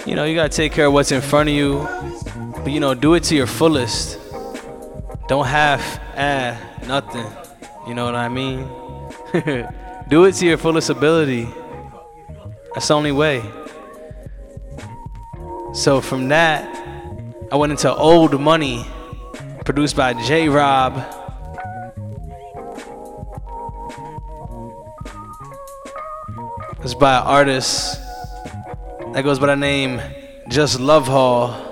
You 0.05 0.15
know, 0.15 0.25
you 0.25 0.35
gotta 0.35 0.49
take 0.49 0.73
care 0.73 0.87
of 0.87 0.93
what's 0.93 1.13
in 1.13 1.21
front 1.21 1.47
of 1.47 1.55
you, 1.55 1.87
but 2.55 2.73
you 2.73 2.81
know, 2.81 2.93
do 2.93 3.13
it 3.13 3.23
to 3.23 3.35
your 3.35 3.47
fullest. 3.47 4.19
Don't 5.29 5.45
half 5.45 5.81
add 6.13 6.85
nothing. 6.85 7.25
You 7.87 7.93
know 7.93 8.03
what 8.03 8.15
I 8.15 8.27
mean? 8.27 8.67
do 10.09 10.25
it 10.25 10.33
to 10.35 10.45
your 10.45 10.57
fullest 10.57 10.89
ability. 10.89 11.47
That's 12.73 12.89
the 12.89 12.93
only 12.95 13.13
way. 13.13 13.49
So 15.73 16.01
from 16.01 16.27
that, 16.27 16.67
I 17.49 17.55
went 17.55 17.71
into 17.71 17.93
Old 17.95 18.37
Money, 18.41 18.85
produced 19.63 19.95
by 19.95 20.15
J 20.21 20.49
Rob. 20.49 21.01
It's 26.81 26.93
by 26.93 27.19
an 27.19 27.23
artist 27.25 28.02
that 29.13 29.23
goes 29.23 29.37
by 29.37 29.45
the 29.47 29.55
name 29.55 30.01
Just 30.47 30.79
Love 30.79 31.07
Hall. 31.07 31.69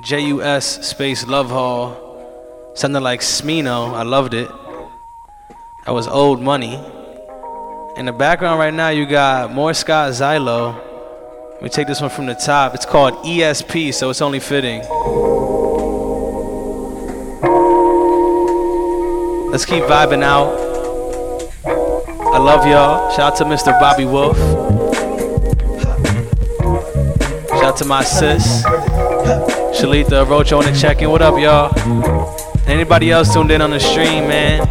J 0.00 0.28
U 0.28 0.42
S 0.42 0.86
space 0.86 1.26
Love 1.26 1.50
Hall. 1.50 2.72
Something 2.74 3.02
like 3.02 3.20
Smino. 3.20 3.92
I 3.94 4.02
loved 4.02 4.32
it. 4.32 4.48
That 5.84 5.92
was 5.92 6.06
old 6.06 6.40
money. 6.40 6.74
In 7.96 8.06
the 8.06 8.12
background 8.12 8.60
right 8.60 8.74
now, 8.74 8.90
you 8.90 9.06
got 9.06 9.52
more 9.52 9.74
Scott 9.74 10.12
Xylo. 10.12 10.80
Let 11.54 11.62
me 11.62 11.68
take 11.68 11.88
this 11.88 12.00
one 12.00 12.10
from 12.10 12.26
the 12.26 12.34
top. 12.34 12.74
It's 12.74 12.86
called 12.86 13.14
ESP, 13.24 13.92
so 13.92 14.10
it's 14.10 14.22
only 14.22 14.38
fitting. 14.38 14.80
Let's 19.50 19.64
keep 19.64 19.82
vibing 19.84 20.22
out. 20.22 20.66
I 21.64 22.38
love 22.38 22.66
y'all. 22.66 23.10
Shout 23.16 23.32
out 23.32 23.36
to 23.38 23.44
Mr. 23.44 23.78
Bobby 23.80 24.04
Wolf. 24.04 24.36
Out 27.66 27.76
to 27.78 27.84
my 27.84 28.04
sis, 28.04 28.62
Shalita 29.74 30.24
Roach 30.28 30.52
on 30.52 30.64
the 30.64 30.70
check-in. 30.70 31.10
What 31.10 31.20
up, 31.20 31.36
y'all? 31.36 31.74
Anybody 32.68 33.10
else 33.10 33.34
tuned 33.34 33.50
in 33.50 33.60
on 33.60 33.70
the 33.70 33.80
stream, 33.80 34.28
man? 34.28 34.64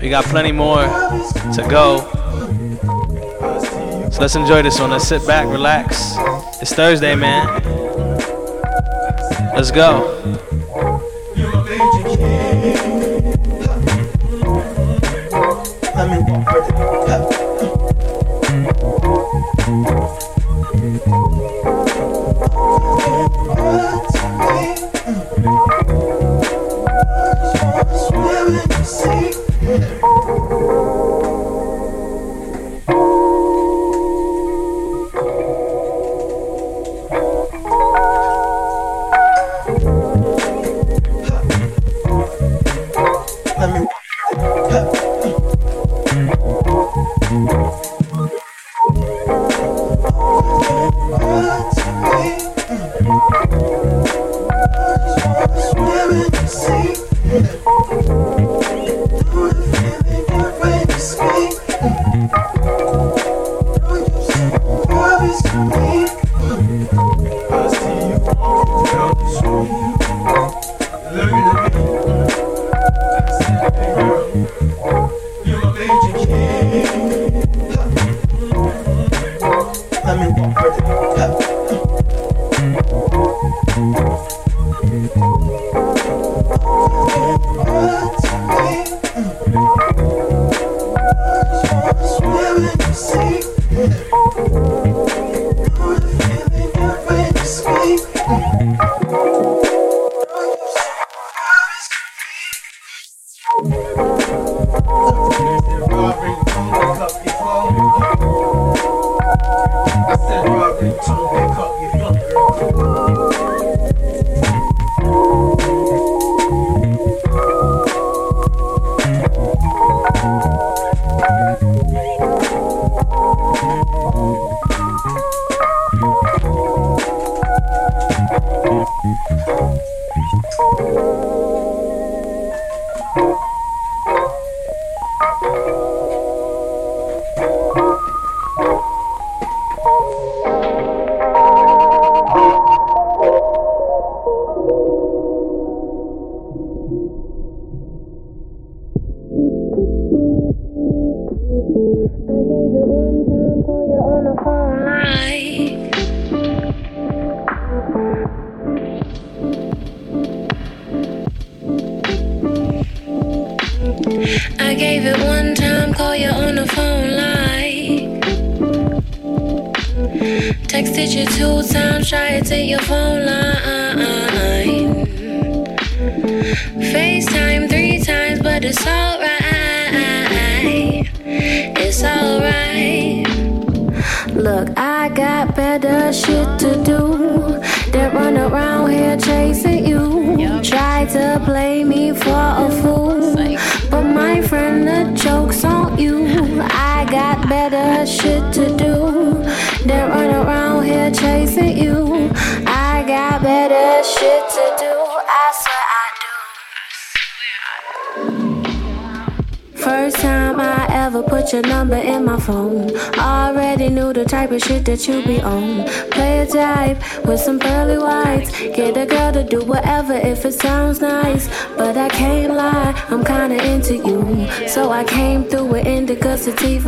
We 0.00 0.10
got 0.10 0.26
plenty 0.26 0.52
more 0.52 0.84
to 0.84 1.66
go. 1.68 2.08
So 4.12 4.20
let's 4.20 4.36
enjoy 4.36 4.62
this 4.62 4.78
one. 4.78 4.90
Let's 4.90 5.08
sit 5.08 5.26
back, 5.26 5.48
relax. 5.48 6.14
It's 6.62 6.72
Thursday, 6.72 7.16
man. 7.16 7.48
Let's 9.54 9.70
go. 9.70 10.48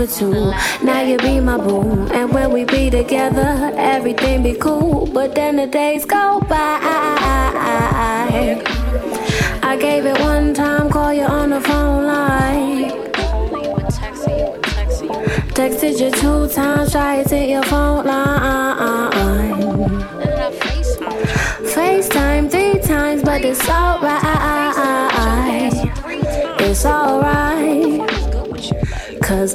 Too. 0.07 0.53
Now 0.83 1.03
you 1.03 1.17
be 1.19 1.41
my 1.41 1.57
boo. 1.57 2.07
And 2.13 2.33
when 2.33 2.53
we 2.53 2.65
be 2.65 2.91
together, 2.91 3.73
everything 3.77 4.43
be 4.43 4.55
cool. 4.55 5.07
But 5.07 5.35
then 5.35 5.57
the 5.57 5.67
days 5.67 6.05
go 6.05 6.41
by. 6.41 6.79
I 9.63 9.77
gave 9.81 10.07
it 10.07 10.19
one 10.21 10.55
time, 10.55 10.91
call 10.91 11.13
you 11.13 11.25
on 11.25 11.51
the 11.51 11.61
phone 11.61 12.07
line. 12.07 12.91
Texted 15.55 16.01
you 16.01 16.11
two 16.11 16.49
times, 16.53 16.93
try 16.93 17.23
to 17.23 17.29
take 17.29 17.51
your 17.51 17.63
phone 17.65 18.05
line. 18.07 19.61
FaceTime 21.75 22.51
three 22.51 22.81
times, 22.81 23.23
but 23.23 23.45
it's 23.45 23.69
alright. 23.69 24.33
It's 26.61 26.85
alright. 26.85 27.94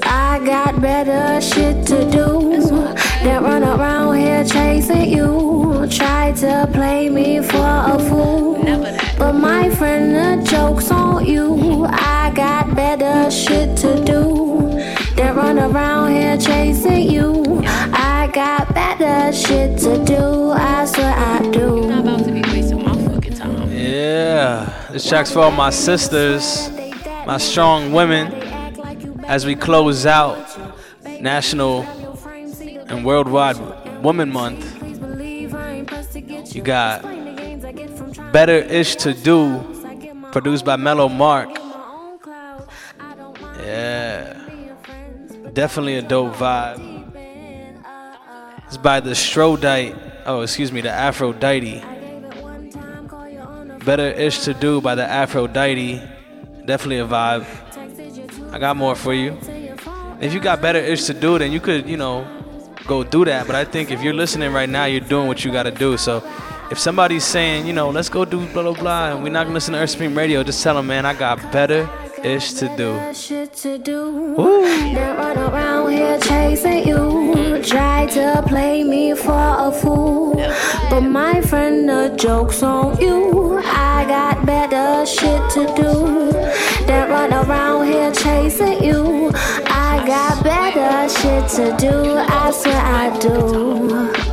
Cause 0.09 0.17
I 0.17 0.45
got 0.45 0.81
better 0.81 1.41
shit 1.41 1.85
to 1.87 2.09
do 2.09 2.51
than 3.23 3.43
run 3.43 3.63
around 3.63 4.17
here 4.17 4.43
chasing 4.43 5.09
you. 5.09 5.87
Try 5.89 6.31
to 6.37 6.69
play 6.73 7.09
me 7.09 7.41
for 7.41 7.57
a 7.57 7.99
fool. 8.09 8.63
But 9.17 9.33
my 9.33 9.69
friend, 9.69 10.15
the 10.15 10.49
joke's 10.49 10.91
on 10.91 11.25
you. 11.25 11.85
I 11.89 12.31
got 12.33 12.75
better 12.75 13.29
shit 13.29 13.77
to 13.77 14.03
do 14.03 14.79
than 15.15 15.35
run 15.35 15.59
around 15.59 16.11
here 16.11 16.37
chasing 16.37 17.09
you. 17.09 17.61
I 17.65 18.29
got 18.33 18.73
better 18.73 19.31
shit 19.35 19.77
to 19.79 20.03
do. 20.05 20.51
I 20.51 20.85
swear 20.85 21.13
I 21.13 21.49
do. 21.51 21.87
Not 21.87 21.99
about 22.01 22.25
to 22.25 22.31
be 22.31 22.41
wasting 22.41 22.83
my 22.83 22.95
fucking 23.05 23.33
time. 23.33 23.71
Yeah, 23.71 24.87
this 24.91 25.07
track's 25.07 25.31
for 25.31 25.39
all 25.39 25.51
my 25.51 25.69
sisters, 25.69 26.69
my 27.25 27.37
strong 27.37 27.91
women, 27.91 28.38
as 29.29 29.45
we 29.45 29.55
close 29.55 30.07
out 30.07 30.43
National 31.21 31.83
and 32.87 33.05
Worldwide 33.05 33.57
Woman 34.03 34.31
Month. 34.31 34.65
You 36.55 36.63
got 36.63 37.03
Better 38.33 38.57
Ish 38.57 38.95
to 38.97 39.13
Do, 39.13 39.63
produced 40.31 40.65
by 40.65 40.77
Mellow 40.77 41.07
Mark. 41.07 41.49
Yeah, 43.59 44.33
definitely 45.53 45.97
a 45.97 46.01
dope 46.01 46.33
vibe. 46.33 46.87
It's 48.65 48.77
by 48.77 48.99
the 48.99 49.11
Strodite, 49.11 50.23
oh, 50.25 50.41
excuse 50.41 50.71
me, 50.71 50.81
the 50.81 50.89
Aphrodite. 50.89 51.83
Better 53.85 54.07
Ish 54.07 54.39
to 54.45 54.55
Do 54.55 54.81
by 54.81 54.95
the 54.95 55.05
Aphrodite. 55.05 56.01
Definitely 56.65 56.99
a 56.99 57.05
vibe. 57.05 57.45
I 58.51 58.59
got 58.59 58.75
more 58.77 58.95
for 58.95 59.13
you. 59.13 59.37
If 60.19 60.33
you 60.33 60.39
got 60.39 60.61
better 60.61 60.79
ish 60.79 61.05
to 61.05 61.13
do, 61.13 61.37
then 61.39 61.51
you 61.51 61.59
could, 61.59 61.87
you 61.87 61.97
know, 61.97 62.27
go 62.87 63.03
do 63.03 63.23
that. 63.25 63.47
But 63.47 63.55
I 63.55 63.63
think 63.63 63.91
if 63.91 64.01
you're 64.01 64.13
listening 64.13 64.51
right 64.51 64.69
now, 64.69 64.85
you're 64.85 65.01
doing 65.01 65.27
what 65.27 65.45
you 65.45 65.51
gotta 65.51 65.71
do. 65.71 65.97
So 65.97 66.23
if 66.71 66.77
somebody's 66.79 67.23
saying, 67.23 67.67
you 67.67 67.73
know, 67.73 67.89
let's 67.89 68.09
go 68.09 68.25
do 68.25 68.45
blah 68.47 68.63
blah 68.63 68.73
blah, 68.73 69.11
and 69.11 69.23
we're 69.23 69.31
not 69.31 69.43
gonna 69.43 69.53
listen 69.53 69.73
to 69.73 69.79
Earth 69.79 69.91
Supreme 69.91 70.17
Radio, 70.17 70.43
just 70.43 70.61
tell 70.63 70.75
them, 70.75 70.87
man, 70.87 71.05
I 71.05 71.13
got 71.13 71.39
better 71.51 71.89
ish 72.23 72.53
to 72.53 72.67
do. 72.75 73.13
shit 73.13 73.53
to 73.53 73.77
do. 73.77 74.35
Then 74.35 75.17
run 75.17 75.37
around 75.37 75.91
here 75.91 76.19
chasing 76.19 76.87
you. 76.87 77.61
Try 77.63 78.07
to 78.07 78.43
play 78.47 78.83
me 78.83 79.13
for 79.15 79.55
a 79.67 79.71
fool. 79.71 80.35
But 80.89 81.01
my 81.01 81.41
friend, 81.41 81.87
the 81.87 82.15
joke's 82.17 82.63
on 82.63 82.99
you. 82.99 83.61
I 83.63 84.05
got 84.07 84.45
better 84.45 85.05
shit 85.05 85.49
to 85.51 85.65
do. 85.75 86.31
Then 86.85 87.09
run 87.09 87.33
around 87.33 87.87
here 87.87 88.11
chasing 88.11 88.83
you. 88.83 89.31
I 89.35 90.03
got 90.05 90.43
better 90.43 91.09
shit 91.09 91.47
to 91.57 91.77
do. 91.77 92.17
I 92.17 92.51
swear 92.51 92.81
I 92.81 93.17
do. 93.19 94.28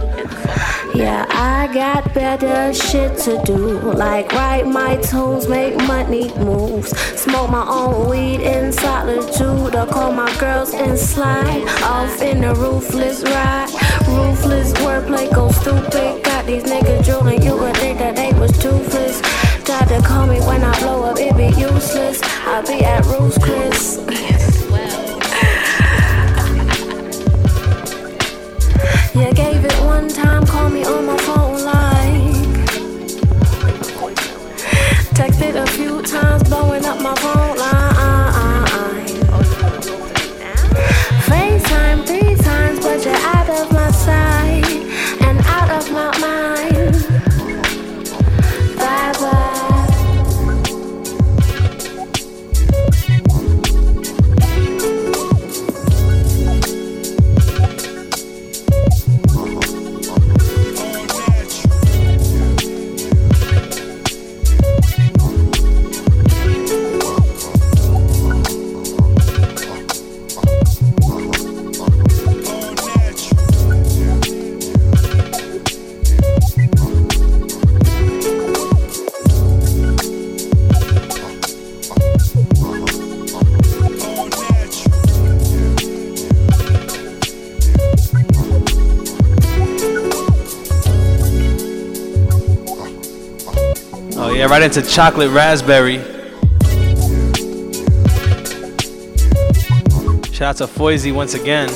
Yeah, 0.96 1.26
I 1.28 1.70
got 1.74 2.14
better 2.14 2.72
shit 2.72 3.18
to 3.24 3.38
do. 3.44 3.78
Like 3.92 4.32
write 4.32 4.66
my 4.66 4.96
tunes, 4.96 5.46
make 5.46 5.76
money 5.86 6.32
moves. 6.38 6.96
Smoke 7.20 7.50
my 7.50 7.66
own 7.68 8.08
weed 8.08 8.40
in 8.40 8.72
solitude. 8.72 9.74
Or 9.74 9.86
call 9.86 10.12
my 10.12 10.34
girls 10.38 10.72
and 10.72 10.98
slide 10.98 11.68
off 11.82 12.22
in 12.22 12.40
the 12.40 12.54
roofless 12.54 13.22
ride. 13.24 13.68
Ruthless 14.08 14.72
wordplay 14.80 15.30
go 15.34 15.50
stupid. 15.50 16.24
Got 16.24 16.46
these 16.46 16.64
niggas 16.64 17.04
drooling, 17.04 17.42
you 17.42 17.54
would 17.58 17.76
think 17.76 17.98
that 17.98 18.16
they 18.16 18.32
was 18.32 18.52
toothless. 18.52 19.20
Tried 19.66 19.88
to 19.88 20.00
call 20.00 20.26
me 20.26 20.40
when 20.40 20.64
I 20.64 20.80
blow 20.80 21.02
up, 21.02 21.18
it 21.18 21.36
be 21.36 21.48
useless. 21.60 22.22
I'll 22.46 22.62
be 22.62 22.82
at 22.82 23.04
Roost 23.04 23.42
Chris. 23.42 24.46
call 30.66 30.74
me 30.74 30.84
on 30.84 31.06
my 31.06 31.16
phone 31.18 31.64
line. 31.64 32.32
Texted 35.14 35.54
a 35.54 35.66
few 35.66 36.02
times, 36.02 36.42
blowing 36.44 36.84
up 36.84 37.00
my 37.00 37.14
phone 37.16 37.35
yeah, 94.46 94.52
right 94.52 94.62
into 94.62 94.82
chocolate 94.82 95.30
raspberry. 95.30 95.98
Shout 100.32 100.42
out 100.42 100.56
to 100.58 100.66
Foisey 100.66 101.12
once 101.12 101.34
again. 101.34 101.68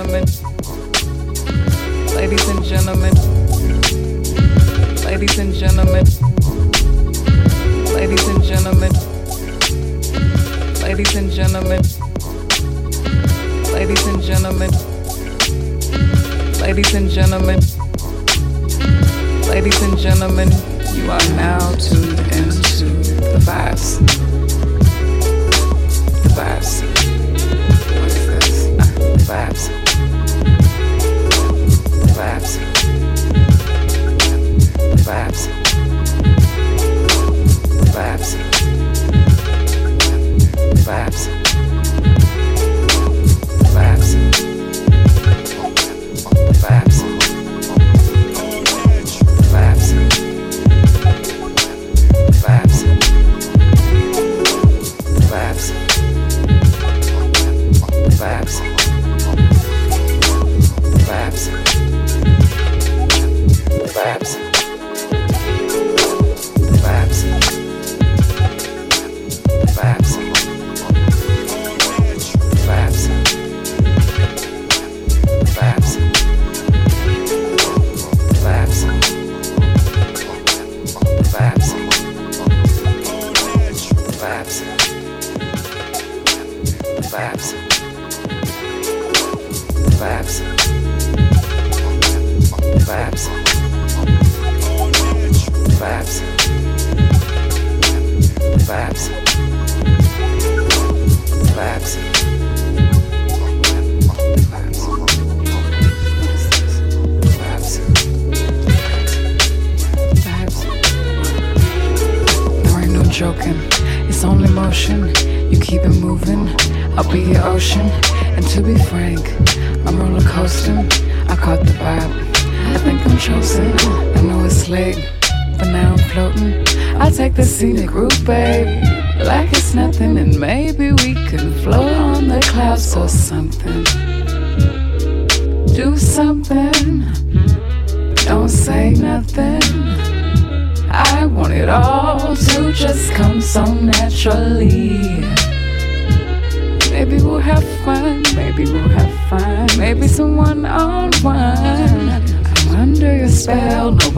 Ladies 0.00 0.40
and 2.48 2.64
gentlemen. 2.64 3.14
Ladies 5.04 5.38
and 5.38 5.52
gentlemen. 5.52 6.04
Ladies 7.92 8.28
and 8.28 8.42
gentlemen. 8.42 8.92
Ladies 10.82 11.14
and 11.16 11.30
gentlemen. 11.30 11.82
Ladies 13.74 14.06
and 14.06 14.22
gentlemen. 14.22 14.70
Ladies 16.62 16.94
and 16.94 17.10
gentlemen. 17.10 17.60
Ladies 19.50 19.82
and 19.82 19.98
gentlemen, 19.98 20.50
you 20.94 21.10
are 21.10 21.28
now 21.36 21.58
tuned 21.74 22.18
into 22.32 22.86
the 23.20 23.40
vibes. 23.44 23.98
The 26.22 26.28
vibes. 26.30 26.80
The 29.12 29.24
vibes. 29.28 29.68
Ah, 29.72 29.79
Vibes. 32.40 32.58
Vibes. 35.04 35.48
Vibes. 37.92 38.36
Vibes. 40.86 41.39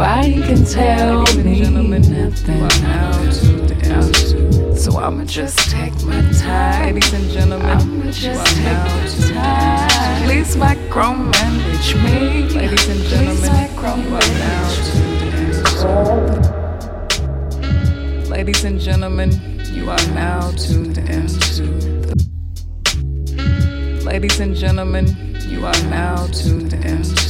Nobody 0.03 0.43
can 0.43 0.65
tell 0.65 1.23
me 1.37 1.61
nothing. 1.61 2.61
How 2.83 3.13
to, 3.31 3.75
how 3.89 4.01
to. 4.01 4.77
So 4.77 4.99
I'ma 4.99 5.25
just 5.25 5.71
take 5.71 5.95
my 6.05 6.21
time, 6.33 6.95
ladies 6.95 7.13
and 7.13 7.31
gentlemen. 7.31 7.69
I'ma 7.69 8.11
just 8.11 8.57
take 8.57 8.65
my 8.65 9.07
time. 9.33 10.23
Please 10.25 10.57
micromanage 10.57 11.95
me, 12.03 12.49
ladies 12.51 12.89
and 12.89 13.03
gentlemen. 13.05 13.51
Ladies 18.29 18.65
and 18.65 18.81
gentlemen, 18.81 19.31
you 19.73 19.89
are 19.91 20.07
now 20.15 20.51
tuned 20.53 20.99
into 20.99 21.65
the 22.07 22.13
Ladies 24.05 24.41
and 24.41 24.57
gentlemen, 24.57 25.07
you 25.49 25.65
are 25.65 25.83
now 25.85 26.27
tuned 26.27 26.73
into 26.73 27.22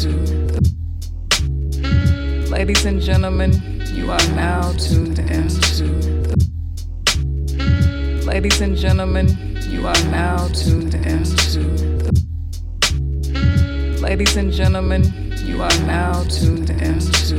Ladies 8.32 8.62
and 8.62 8.74
gentlemen, 8.74 9.28
you 9.68 9.86
are 9.86 10.04
now 10.04 10.48
tuned 10.54 10.94
into 10.94 11.60
the 12.00 13.98
Ladies 14.00 14.36
and 14.38 14.50
gentlemen, 14.50 15.04
you 15.44 15.60
are 15.62 15.78
now 15.80 16.24
tuned 16.30 16.70
into 16.70 17.36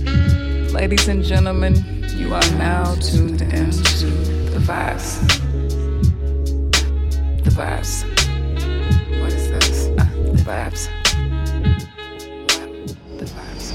the 0.00 0.70
Ladies 0.72 1.08
and 1.08 1.22
gentlemen, 1.22 1.74
you 2.16 2.32
are 2.32 2.50
now 2.52 2.94
tuned 2.94 3.42
into 3.42 4.06
the 4.48 4.60
vibes. 4.60 5.20
The 7.44 7.50
vibes. 7.50 8.04
What 9.20 9.34
is 9.34 9.50
this? 9.50 9.88
Uh, 9.88 10.08
the 10.32 10.42
vibes. 10.42 10.88
The 13.18 13.26
vibes. 13.26 13.74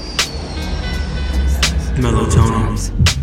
MellowToneIn. 1.96 3.13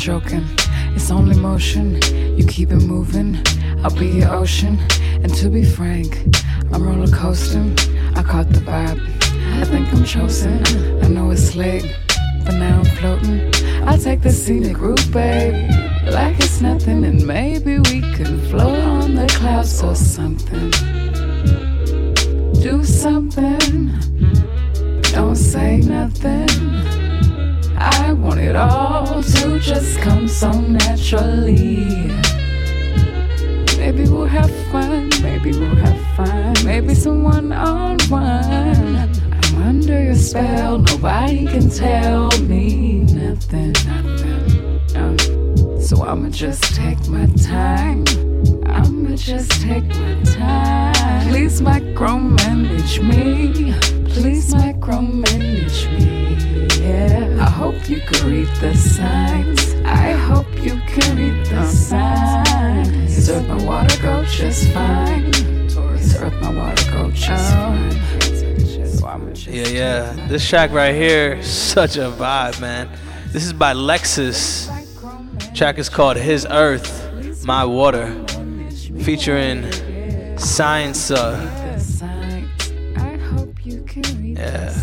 Joking. 0.00 0.46
It's 0.96 1.10
only 1.10 1.36
motion. 1.36 2.00
You 2.38 2.46
keep 2.46 2.70
it 2.70 2.76
moving. 2.76 3.38
I'll 3.84 3.94
be 3.94 4.06
your 4.06 4.32
ocean. 4.32 4.78
And 5.22 5.32
to 5.34 5.50
be 5.50 5.62
frank, 5.62 6.24
I'm 6.72 6.82
roller 6.82 7.06
coasting. 7.08 7.78
I 8.16 8.22
caught 8.22 8.48
the 8.48 8.60
vibe. 8.60 8.98
I 9.60 9.64
think 9.66 9.92
I'm 9.92 10.04
chosen. 10.04 10.64
I 11.04 11.08
know 11.08 11.30
it's 11.30 11.54
late, 11.54 11.84
but 12.46 12.54
now 12.54 12.78
I'm 12.78 12.84
floating. 12.96 13.52
I'll 13.86 13.98
take 13.98 14.22
the 14.22 14.30
scenic 14.30 14.78
route, 14.78 15.06
babe. 15.12 15.70
Like 16.10 16.38
it's 16.38 16.62
nothing, 16.62 17.04
and 17.04 17.26
maybe 17.26 17.78
we 17.78 18.00
can 18.16 18.40
float 18.48 18.78
on 18.78 19.14
the 19.14 19.26
clouds 19.26 19.82
or 19.82 19.94
something. 19.94 20.70
Do 22.62 22.82
something. 22.84 23.92
Don't 25.12 25.36
say 25.36 25.76
nothing. 25.76 26.99
I 27.80 28.12
want 28.12 28.40
it 28.40 28.56
all 28.56 29.22
to 29.22 29.58
just 29.58 29.98
come 30.00 30.28
so 30.28 30.52
naturally. 30.52 31.86
Maybe 33.78 34.04
we'll 34.04 34.26
have 34.26 34.54
fun, 34.70 35.08
maybe 35.22 35.52
we'll 35.52 35.74
have 35.76 36.00
fun, 36.14 36.54
maybe 36.64 36.94
someone 36.94 37.52
on 37.52 37.98
one. 38.10 39.08
I'm 39.32 39.62
under 39.62 40.02
your 40.02 40.14
spell, 40.14 40.78
nobody 40.78 41.46
can 41.46 41.70
tell 41.70 42.30
me 42.42 43.00
nothing, 43.00 43.74
so 45.80 46.04
I'ma 46.04 46.28
just 46.28 46.74
take 46.74 47.08
my 47.08 47.24
time. 47.42 48.04
I'ma 48.66 49.16
just 49.16 49.50
take 49.62 49.88
my 49.88 50.22
time. 50.24 51.28
Please 51.28 51.60
micromanage 51.62 53.00
me. 53.02 53.72
Please 54.12 54.52
micromanage 54.54 55.88
me. 55.98 56.19
Yeah. 56.90 57.46
I 57.46 57.50
hope 57.50 57.88
you 57.88 58.00
can 58.00 58.30
read 58.30 58.48
the 58.60 58.74
signs. 58.74 59.74
I 59.84 60.12
hope 60.12 60.50
you 60.66 60.80
can 60.86 61.16
read 61.16 61.46
the 61.46 61.64
signs. 61.66 63.16
Is 63.18 63.30
earth 63.30 63.46
my 63.46 63.62
water 63.64 63.96
go 64.02 64.24
just 64.24 64.68
fine? 64.72 65.24
Is 65.24 66.16
earth 66.16 66.34
my 66.40 66.52
water 66.52 66.90
go 66.90 67.10
just 67.10 67.52
fine? 67.52 67.92
So 68.86 69.06
I'ma 69.06 69.30
just 69.32 69.46
Yeah, 69.46 69.68
yeah. 69.68 70.26
This 70.28 70.48
track 70.48 70.72
right 70.72 70.94
here, 70.94 71.40
such 71.42 71.96
a 71.96 72.10
vibe, 72.10 72.60
man. 72.60 72.88
This 73.32 73.44
is 73.44 73.52
by 73.52 73.72
Lexus. 73.72 74.68
Track 75.54 75.78
is 75.78 75.88
called 75.88 76.16
His 76.16 76.46
Earth, 76.50 77.44
My 77.44 77.64
Water. 77.64 78.06
featuring 79.04 79.58
Science. 80.38 81.10
Uh, 81.10 81.38
I 82.96 83.16
hope 83.16 83.64
you 83.64 83.82
can 83.82 84.02
read 84.20 84.38
Yeah. 84.38 84.79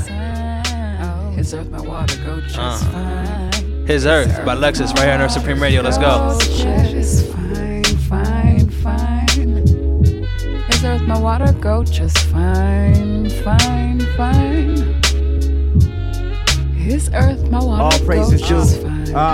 Yeah. 1.53 1.59
His 1.61 1.65
earth, 1.65 1.69
my 1.71 1.81
water 1.81 2.15
go 2.25 2.41
just 2.41 2.57
Uh. 2.59 2.77
fine. 2.91 3.85
His 3.87 4.05
Earth 4.05 4.45
by 4.45 4.53
Lexus 4.55 4.93
right 4.95 5.03
here 5.05 5.13
on 5.13 5.21
Earth 5.21 5.31
Supreme 5.31 5.61
Radio. 5.61 5.81
Let's 5.81 5.97
go. 5.97 6.37
Just 6.41 7.25
fine, 7.31 7.83
fine, 8.09 8.69
fine. 8.69 10.27
His 10.69 10.83
earth, 10.83 11.01
my 11.03 11.17
water 11.17 11.53
go 11.53 11.83
just 11.85 12.17
fine, 12.25 13.29
fine, 13.43 14.01
fine. 14.17 15.01
His 16.75 17.09
earth, 17.13 17.49
my 17.49 17.63
water 17.63 17.83
All 17.83 17.91
go 17.91 18.05
praises 18.05 18.41
just 18.41 18.81
fine. 18.81 19.15
Uh, 19.15 19.33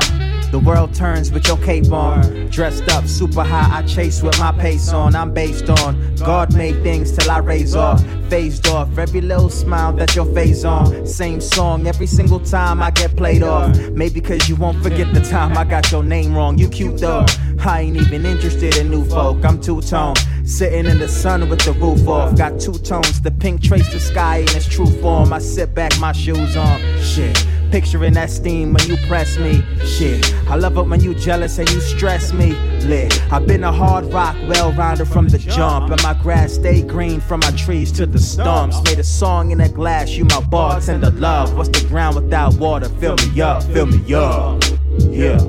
the 0.53 0.59
world 0.59 0.93
turns 0.93 1.31
with 1.31 1.47
your 1.47 1.57
cape 1.57 1.91
on. 1.91 2.47
Dressed 2.51 2.88
up 2.89 3.07
super 3.07 3.43
high, 3.43 3.80
I 3.80 3.81
chase 3.88 4.21
with 4.21 4.38
my 4.39 4.51
pace 4.51 4.93
on. 4.93 5.15
I'm 5.15 5.34
based 5.34 5.67
on 5.67 6.15
God 6.17 6.55
made 6.55 6.84
things 6.84 7.11
till 7.11 7.31
I 7.31 7.39
raise 7.39 7.75
off. 7.75 8.05
Phased 8.30 8.67
off 8.67 8.95
every 8.99 9.21
little 9.21 9.49
smile 9.49 9.93
that 9.93 10.15
your 10.15 10.31
face 10.31 10.63
on. 10.63 11.07
Same 11.07 11.41
song 11.41 11.88
every 11.88 12.05
single 12.05 12.39
time 12.39 12.84
I 12.84 12.91
get 12.91 13.17
played 13.17 13.41
off. 13.41 13.75
Maybe 13.93 14.21
cause 14.21 14.47
you 14.47 14.55
won't 14.55 14.84
forget 14.84 15.11
the 15.11 15.21
time 15.21 15.57
I 15.57 15.63
got 15.63 15.91
your 15.91 16.03
name 16.03 16.35
wrong. 16.35 16.59
You 16.59 16.69
cute 16.69 16.99
though. 16.99 17.25
I 17.65 17.81
ain't 17.81 17.97
even 17.97 18.23
interested 18.23 18.77
in 18.77 18.91
new 18.91 19.05
folk. 19.05 19.43
I'm 19.43 19.59
two 19.59 19.81
tone. 19.81 20.15
Sitting 20.45 20.85
in 20.85 20.99
the 20.99 21.07
sun 21.07 21.49
with 21.49 21.61
the 21.61 21.73
roof 21.73 22.07
off. 22.07 22.38
Got 22.38 22.59
two 22.59 22.73
tones. 22.73 23.21
The 23.21 23.31
pink 23.31 23.63
trace 23.63 23.91
the 23.91 23.99
sky 23.99 24.38
in 24.38 24.49
its 24.49 24.67
true 24.67 24.85
form. 25.01 25.34
I 25.34 25.39
sit 25.39 25.73
back, 25.73 25.97
my 25.99 26.11
shoes 26.11 26.55
on. 26.55 26.80
Shit. 27.01 27.43
Picturing 27.74 28.14
that 28.14 28.30
steam 28.30 28.72
when 28.72 28.88
you 28.88 28.95
press 29.08 29.40
me. 29.40 29.64
Shit. 29.84 30.32
I 30.48 30.58
love 30.58 30.78
it 30.78 30.84
when 30.84 31.02
you 31.02 31.16
jealous 31.16 31.58
and 31.58 31.68
you 31.72 31.82
stress 31.82 32.32
me. 32.32 32.52
Lit. 32.82 33.20
I've 33.34 33.48
been 33.48 33.64
a 33.64 33.72
hard 33.72 34.14
rock, 34.14 34.36
well 34.48 34.72
rounder 34.74 35.06
from 35.06 35.28
the 35.28 35.40
jump. 35.40 35.90
And 35.90 36.00
my 36.04 36.14
grass 36.14 36.54
stay 36.54 36.84
green 36.84 37.20
from 37.20 37.40
my 37.40 37.50
trees 37.54 37.91
to 37.94 38.06
the 38.06 38.20
stumps. 38.20 38.80
Made 38.84 39.00
a 39.00 39.04
song 39.04 39.50
in 39.50 39.60
a 39.60 39.70
glass, 39.70 40.12
you 40.12 40.24
my 40.26 40.41
bartender 40.41 41.10
love. 41.10 41.58
What's 41.58 41.70
the 41.70 41.84
ground 41.88 42.16
without 42.16 42.54
water? 42.58 42.90
Fill 42.90 43.16
me 43.16 43.41
up, 43.41 43.64
fill 43.64 43.88
me 43.88 44.14
up. 44.14 44.64
Yeah. 45.00 45.40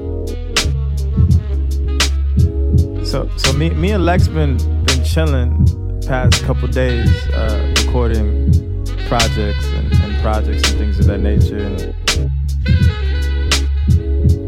So 3.05 3.29
so 3.37 3.53
me 3.53 3.69
me 3.69 3.91
and 3.91 4.07
Lex 4.07 4.29
been 4.29 4.57
been 4.87 5.05
chilling 5.05 5.67
past 6.07 6.43
couple 6.45 6.69
days, 6.69 7.11
uh, 7.35 7.75
recording 7.85 8.51
projects 9.09 9.67
and 9.67 10.04
projects 10.25 10.71
and 10.71 10.79
things 10.79 10.99
of 10.99 11.05
that 11.05 11.21
nature. 11.21 11.59
And 11.59 11.79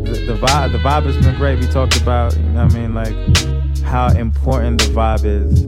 the, 0.06 0.24
the 0.26 0.38
vibe 0.40 0.72
the 0.72 0.78
vibe 0.78 1.04
has 1.04 1.18
been 1.22 1.36
great. 1.36 1.58
We 1.58 1.66
talked 1.66 2.00
about 2.00 2.34
you 2.34 2.42
know 2.44 2.64
what 2.64 2.74
I 2.74 2.78
mean 2.78 2.94
like 2.94 3.14
how 3.82 4.08
important 4.08 4.80
the 4.80 4.86
vibe 4.86 5.26
is 5.26 5.66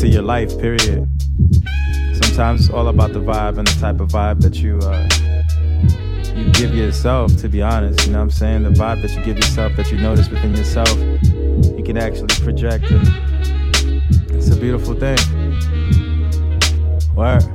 to 0.00 0.08
your 0.08 0.22
life. 0.22 0.58
Period. 0.58 1.06
Sometimes 2.22 2.62
it's 2.62 2.70
all 2.70 2.88
about 2.88 3.12
the 3.12 3.20
vibe 3.20 3.58
and 3.58 3.68
the 3.68 3.78
type 3.78 4.00
of 4.00 4.08
vibe 4.08 4.40
that 4.40 4.56
you. 4.56 4.78
Uh, 4.78 5.06
you 6.34 6.50
give 6.50 6.74
yourself, 6.74 7.36
to 7.36 7.48
be 7.48 7.62
honest. 7.62 8.06
You 8.06 8.12
know 8.12 8.18
what 8.18 8.24
I'm 8.24 8.30
saying? 8.30 8.62
The 8.64 8.70
vibe 8.70 9.02
that 9.02 9.14
you 9.14 9.22
give 9.22 9.36
yourself, 9.36 9.76
that 9.76 9.92
you 9.92 9.98
notice 9.98 10.28
within 10.28 10.52
yourself, 10.56 10.98
you 10.98 11.82
can 11.84 11.96
actually 11.96 12.34
project. 12.42 12.90
And 12.90 13.06
it's 14.30 14.50
a 14.50 14.56
beautiful 14.56 14.94
thing. 14.94 15.43
Word. 17.14 17.53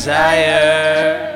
Desire. 0.00 1.28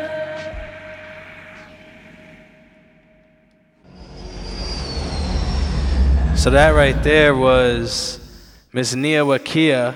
So 6.34 6.48
that 6.48 6.70
right 6.70 7.02
there 7.02 7.36
was 7.36 8.18
Miss 8.72 8.94
Nia 8.94 9.22
Wakia. 9.22 9.94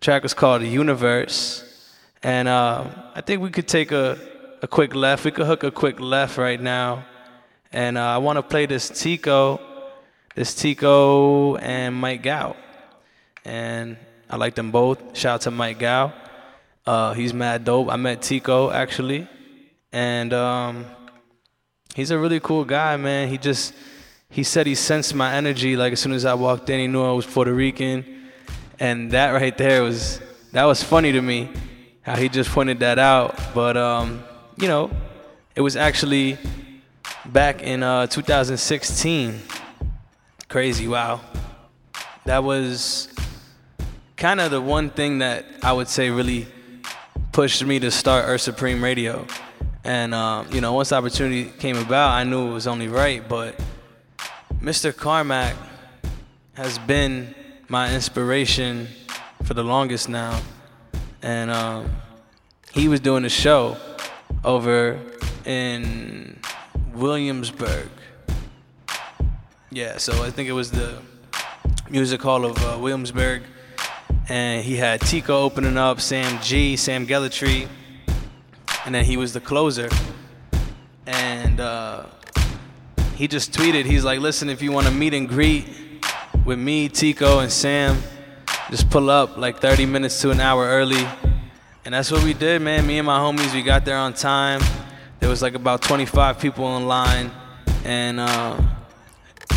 Track 0.00 0.22
was 0.22 0.34
called 0.34 0.62
Universe. 0.62 1.64
And 2.22 2.46
uh, 2.46 2.84
I 3.16 3.22
think 3.22 3.42
we 3.42 3.50
could 3.50 3.66
take 3.66 3.90
a, 3.90 4.16
a 4.62 4.68
quick 4.68 4.94
left. 4.94 5.24
We 5.24 5.32
could 5.32 5.46
hook 5.46 5.64
a 5.64 5.72
quick 5.72 5.98
left 5.98 6.38
right 6.38 6.60
now. 6.62 7.04
And 7.72 7.98
uh, 7.98 8.02
I 8.02 8.18
want 8.18 8.36
to 8.36 8.42
play 8.44 8.66
this 8.66 8.88
Tico, 8.88 9.60
this 10.36 10.54
Tico 10.54 11.56
and 11.56 11.96
Mike 11.96 12.22
Gao. 12.22 12.54
And 13.44 13.96
I 14.30 14.36
like 14.36 14.54
them 14.54 14.70
both. 14.70 15.18
Shout 15.18 15.34
out 15.34 15.40
to 15.40 15.50
Mike 15.50 15.80
Gao. 15.80 16.12
Uh, 16.86 17.14
he's 17.14 17.34
mad 17.34 17.64
dope. 17.64 17.90
I 17.90 17.96
met 17.96 18.22
Tico 18.22 18.70
actually. 18.70 19.26
And 19.92 20.32
um, 20.32 20.84
he's 21.94 22.10
a 22.10 22.18
really 22.18 22.38
cool 22.40 22.64
guy, 22.64 22.96
man. 22.96 23.28
He 23.28 23.38
just, 23.38 23.74
he 24.28 24.42
said 24.42 24.66
he 24.66 24.74
sensed 24.74 25.14
my 25.14 25.34
energy. 25.34 25.76
Like 25.76 25.94
as 25.94 26.00
soon 26.00 26.12
as 26.12 26.24
I 26.24 26.34
walked 26.34 26.70
in, 26.70 26.78
he 26.78 26.86
knew 26.86 27.02
I 27.02 27.12
was 27.12 27.26
Puerto 27.26 27.52
Rican. 27.52 28.04
And 28.78 29.10
that 29.12 29.30
right 29.30 29.56
there 29.56 29.82
was, 29.82 30.20
that 30.52 30.64
was 30.64 30.82
funny 30.82 31.12
to 31.12 31.22
me 31.22 31.50
how 32.02 32.14
he 32.14 32.28
just 32.28 32.50
pointed 32.50 32.80
that 32.80 32.98
out. 32.98 33.38
But, 33.54 33.76
um, 33.76 34.22
you 34.56 34.68
know, 34.68 34.90
it 35.54 35.62
was 35.62 35.76
actually 35.76 36.38
back 37.24 37.62
in 37.62 37.82
uh, 37.82 38.06
2016. 38.06 39.40
Crazy, 40.48 40.86
wow. 40.86 41.20
That 42.26 42.44
was 42.44 43.08
kind 44.16 44.40
of 44.40 44.50
the 44.50 44.60
one 44.60 44.90
thing 44.90 45.18
that 45.18 45.46
I 45.62 45.72
would 45.72 45.88
say 45.88 46.10
really 46.10 46.46
pushed 47.36 47.62
me 47.66 47.78
to 47.78 47.90
start 47.90 48.24
Earth 48.26 48.40
Supreme 48.40 48.82
Radio. 48.82 49.26
And, 49.84 50.14
um, 50.14 50.46
you 50.50 50.62
know, 50.62 50.72
once 50.72 50.88
the 50.88 50.94
opportunity 50.96 51.44
came 51.44 51.76
about, 51.76 52.12
I 52.12 52.24
knew 52.24 52.48
it 52.48 52.52
was 52.54 52.66
only 52.66 52.88
right. 52.88 53.28
But 53.28 53.60
Mr. 54.58 54.96
Carmack 54.96 55.54
has 56.54 56.78
been 56.78 57.34
my 57.68 57.94
inspiration 57.94 58.88
for 59.42 59.52
the 59.52 59.62
longest 59.62 60.08
now. 60.08 60.40
And 61.20 61.50
um, 61.50 61.94
he 62.72 62.88
was 62.88 63.00
doing 63.00 63.26
a 63.26 63.28
show 63.28 63.76
over 64.42 64.98
in 65.44 66.40
Williamsburg. 66.94 67.90
Yeah, 69.70 69.98
so 69.98 70.24
I 70.24 70.30
think 70.30 70.48
it 70.48 70.54
was 70.54 70.70
the 70.70 71.02
Music 71.90 72.22
Hall 72.22 72.46
of 72.46 72.56
uh, 72.64 72.78
Williamsburg. 72.80 73.42
And 74.28 74.64
he 74.64 74.76
had 74.76 75.00
Tico 75.02 75.42
opening 75.42 75.78
up, 75.78 76.00
Sam 76.00 76.42
G, 76.42 76.76
Sam 76.76 77.06
Gellaitry, 77.06 77.68
and 78.84 78.92
then 78.92 79.04
he 79.04 79.16
was 79.16 79.32
the 79.32 79.40
closer. 79.40 79.88
And 81.06 81.60
uh, 81.60 82.06
he 83.14 83.28
just 83.28 83.52
tweeted, 83.52 83.84
he's 83.84 84.04
like, 84.04 84.18
listen, 84.18 84.50
if 84.50 84.62
you 84.62 84.72
want 84.72 84.88
to 84.88 84.92
meet 84.92 85.14
and 85.14 85.28
greet 85.28 85.68
with 86.44 86.58
me, 86.58 86.88
Tico, 86.88 87.38
and 87.38 87.52
Sam, 87.52 87.98
just 88.68 88.90
pull 88.90 89.10
up 89.10 89.36
like 89.36 89.60
30 89.60 89.86
minutes 89.86 90.20
to 90.22 90.30
an 90.30 90.40
hour 90.40 90.64
early. 90.64 91.06
And 91.84 91.94
that's 91.94 92.10
what 92.10 92.24
we 92.24 92.34
did, 92.34 92.62
man. 92.62 92.84
Me 92.84 92.98
and 92.98 93.06
my 93.06 93.20
homies, 93.20 93.54
we 93.54 93.62
got 93.62 93.84
there 93.84 93.96
on 93.96 94.12
time. 94.12 94.60
There 95.20 95.28
was 95.28 95.40
like 95.40 95.54
about 95.54 95.82
25 95.82 96.40
people 96.40 96.76
in 96.76 96.88
line. 96.88 97.30
And 97.84 98.18
uh, 98.18 98.60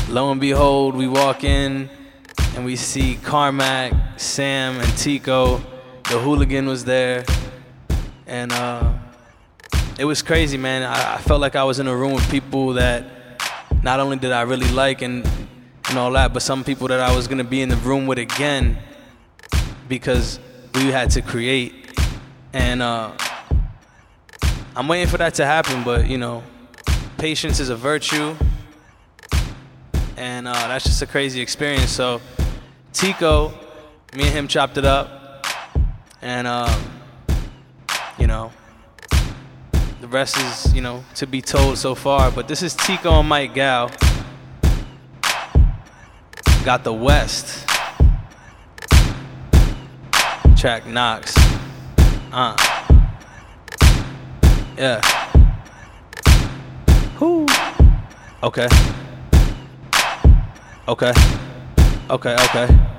lo 0.10 0.32
and 0.32 0.40
behold, 0.40 0.96
we 0.96 1.08
walk 1.08 1.44
in 1.44 1.90
and 2.60 2.66
we 2.66 2.76
see 2.76 3.16
Carmack, 3.24 3.94
Sam, 4.20 4.82
and 4.82 4.98
Tico. 4.98 5.62
The 6.10 6.20
hooligan 6.20 6.68
was 6.68 6.84
there. 6.84 7.24
And 8.28 8.52
uh, 8.52 8.96
it 9.98 10.04
was 10.04 10.22
crazy, 10.22 10.58
man. 10.58 10.84
I, 10.84 11.14
I 11.14 11.18
felt 11.20 11.40
like 11.40 11.56
I 11.56 11.64
was 11.64 11.80
in 11.80 11.88
a 11.88 11.96
room 11.96 12.12
with 12.12 12.30
people 12.30 12.74
that 12.74 13.06
not 13.82 14.02
only 14.02 14.18
did 14.18 14.34
I 14.34 14.42
really 14.42 14.68
like 14.72 15.02
and, 15.02 15.26
and 15.88 15.98
all 15.98 16.12
that, 16.12 16.34
but 16.34 16.42
some 16.42 16.66
people 16.66 16.90
that 16.90 17.00
I 17.00 17.16
was 17.16 17.30
gonna 17.30 17.46
be 17.46 17.62
in 17.62 17.70
the 17.70 17.78
room 17.78 18.08
with 18.08 18.18
again 18.18 18.78
because 19.88 20.38
we 20.76 20.88
had 20.88 21.12
to 21.12 21.22
create. 21.22 21.98
And 22.52 22.82
uh, 22.82 23.14
I'm 24.76 24.90
waiting 24.90 25.08
for 25.08 25.18
that 25.18 25.34
to 25.36 25.46
happen, 25.46 25.86
but 25.86 26.10
you 26.10 26.18
know, 26.18 26.44
patience 27.18 27.62
is 27.62 27.70
a 27.70 27.78
virtue. 27.78 28.36
And 30.18 30.46
uh, 30.46 30.52
that's 30.52 30.84
just 30.84 31.02
a 31.02 31.08
crazy 31.08 31.40
experience. 31.40 31.90
So, 31.90 32.20
Tico, 32.94 33.50
me 34.16 34.24
and 34.24 34.34
him 34.34 34.48
chopped 34.48 34.78
it 34.78 34.86
up. 34.86 35.46
And, 36.22 36.48
um, 36.48 36.84
you 38.18 38.28
know, 38.28 38.52
the 40.02 40.08
rest 40.08 40.38
is, 40.38 40.74
you 40.74 40.82
know, 40.82 41.04
to 41.16 41.28
be 41.28 41.42
told 41.42 41.78
so 41.78 41.96
far. 41.96 42.32
But 42.32 42.48
this 42.48 42.62
is 42.62 42.76
Tico 42.76 43.20
and 43.20 43.30
Mike 43.30 43.54
Gao. 43.54 43.90
Got 46.66 46.84
the 46.84 46.94
West. 46.94 47.68
Track 50.58 50.86
Knox. 50.86 51.36
Uh. 52.32 52.56
Yeah. 54.78 55.02
Whoo. 57.20 57.46
Okay. 58.44 58.68
Okay. 60.88 61.14
Okay, 62.10 62.34
okay. 62.34 62.99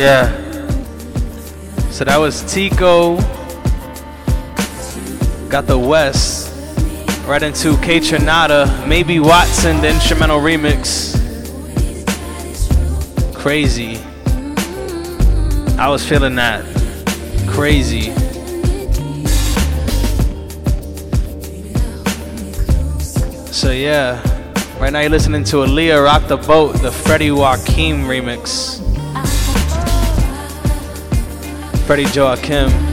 Yeah. 0.00 0.30
So 1.90 2.04
that 2.04 2.16
was 2.16 2.40
Tico. 2.50 3.16
Got 5.50 5.66
the 5.66 5.78
West. 5.78 6.48
Right 7.26 7.42
into 7.42 7.74
Kaytranada. 7.74 8.88
Maybe 8.88 9.20
Watson, 9.20 9.82
the 9.82 9.90
instrumental 9.90 10.40
remix. 10.40 11.12
Crazy. 13.34 13.98
I 15.78 15.90
was 15.90 16.02
feeling 16.08 16.34
that. 16.36 16.64
Crazy. 17.46 18.14
So 23.52 23.70
yeah. 23.70 24.18
Right 24.80 24.90
now 24.90 25.00
you're 25.00 25.10
listening 25.10 25.44
to 25.44 25.56
Aaliyah 25.56 26.02
Rock 26.02 26.26
the 26.26 26.38
Boat, 26.38 26.80
the 26.80 26.90
Freddie 26.90 27.26
Joachim 27.26 28.04
remix. 28.04 28.79
Freddie 31.90 32.06
Joachim. 32.14 32.89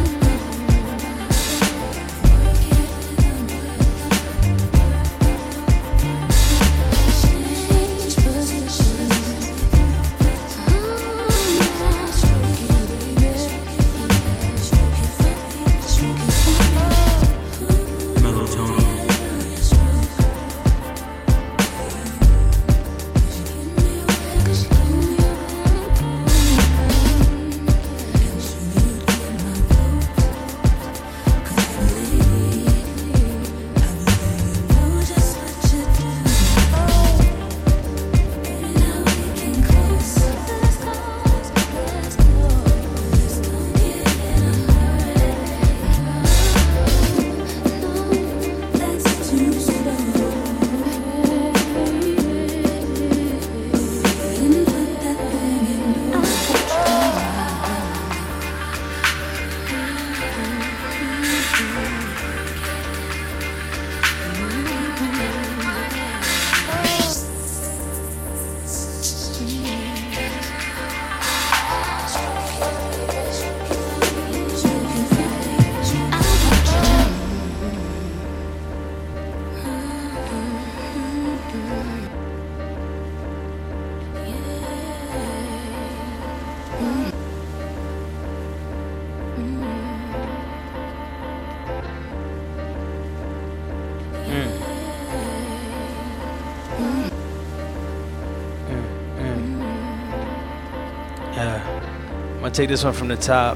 Take 102.57 102.69
this 102.69 102.83
one 102.83 102.91
from 102.91 103.07
the 103.07 103.15
top. 103.15 103.55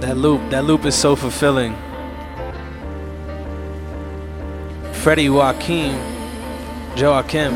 That 0.00 0.16
loop, 0.16 0.50
that 0.50 0.64
loop 0.64 0.84
is 0.84 0.96
so 0.96 1.14
fulfilling. 1.14 1.76
Freddie 4.92 5.30
Joaquin, 5.30 5.94
Joachim. 6.96 7.54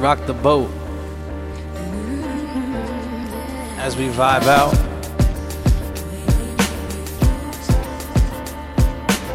Rock 0.00 0.24
the 0.26 0.34
boat 0.34 0.70
as 3.78 3.96
we 3.96 4.06
vibe 4.06 4.46
out. 4.46 4.72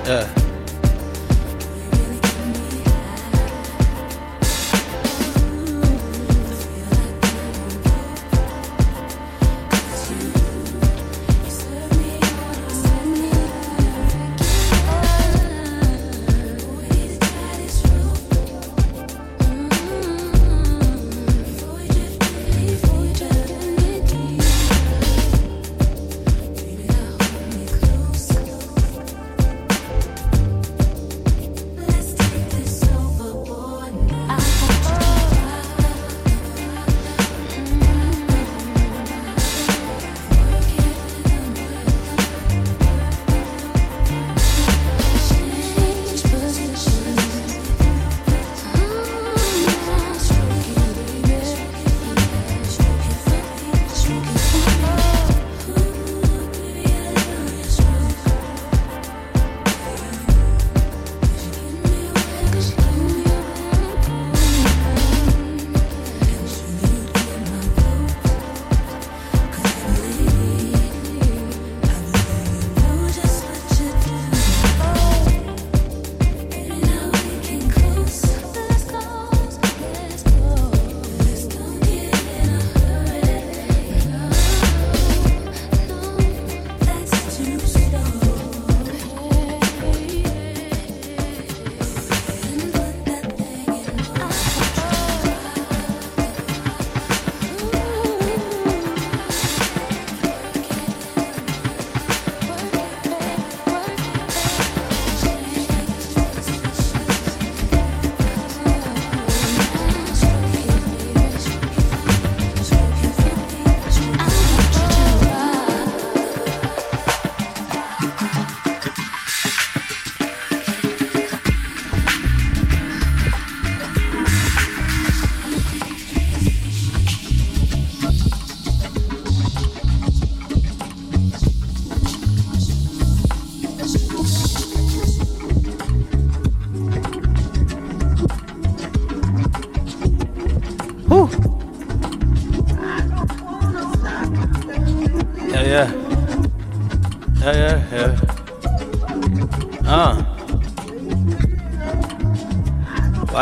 Yeah. 0.08 0.47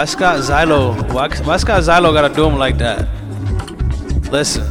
Why 0.06 0.10
Scott 0.10 0.38
Xylo? 0.38 1.12
Why, 1.12 1.30
why 1.30 1.58
Scott 1.58 1.82
Xylo 1.82 2.14
gotta 2.14 2.32
do 2.32 2.46
him 2.46 2.60
like 2.60 2.78
that? 2.78 3.08
Listen. 4.32 4.64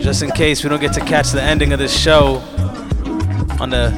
Just 0.00 0.22
in 0.22 0.30
case 0.30 0.62
we 0.62 0.70
don't 0.70 0.80
get 0.80 0.92
to 0.92 1.00
catch 1.00 1.32
the 1.32 1.42
ending 1.42 1.72
of 1.72 1.80
this 1.80 1.92
show 1.92 2.36
on 3.58 3.70
the 3.70 3.90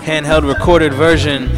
handheld 0.00 0.48
recorded 0.48 0.94
version. 0.94 1.50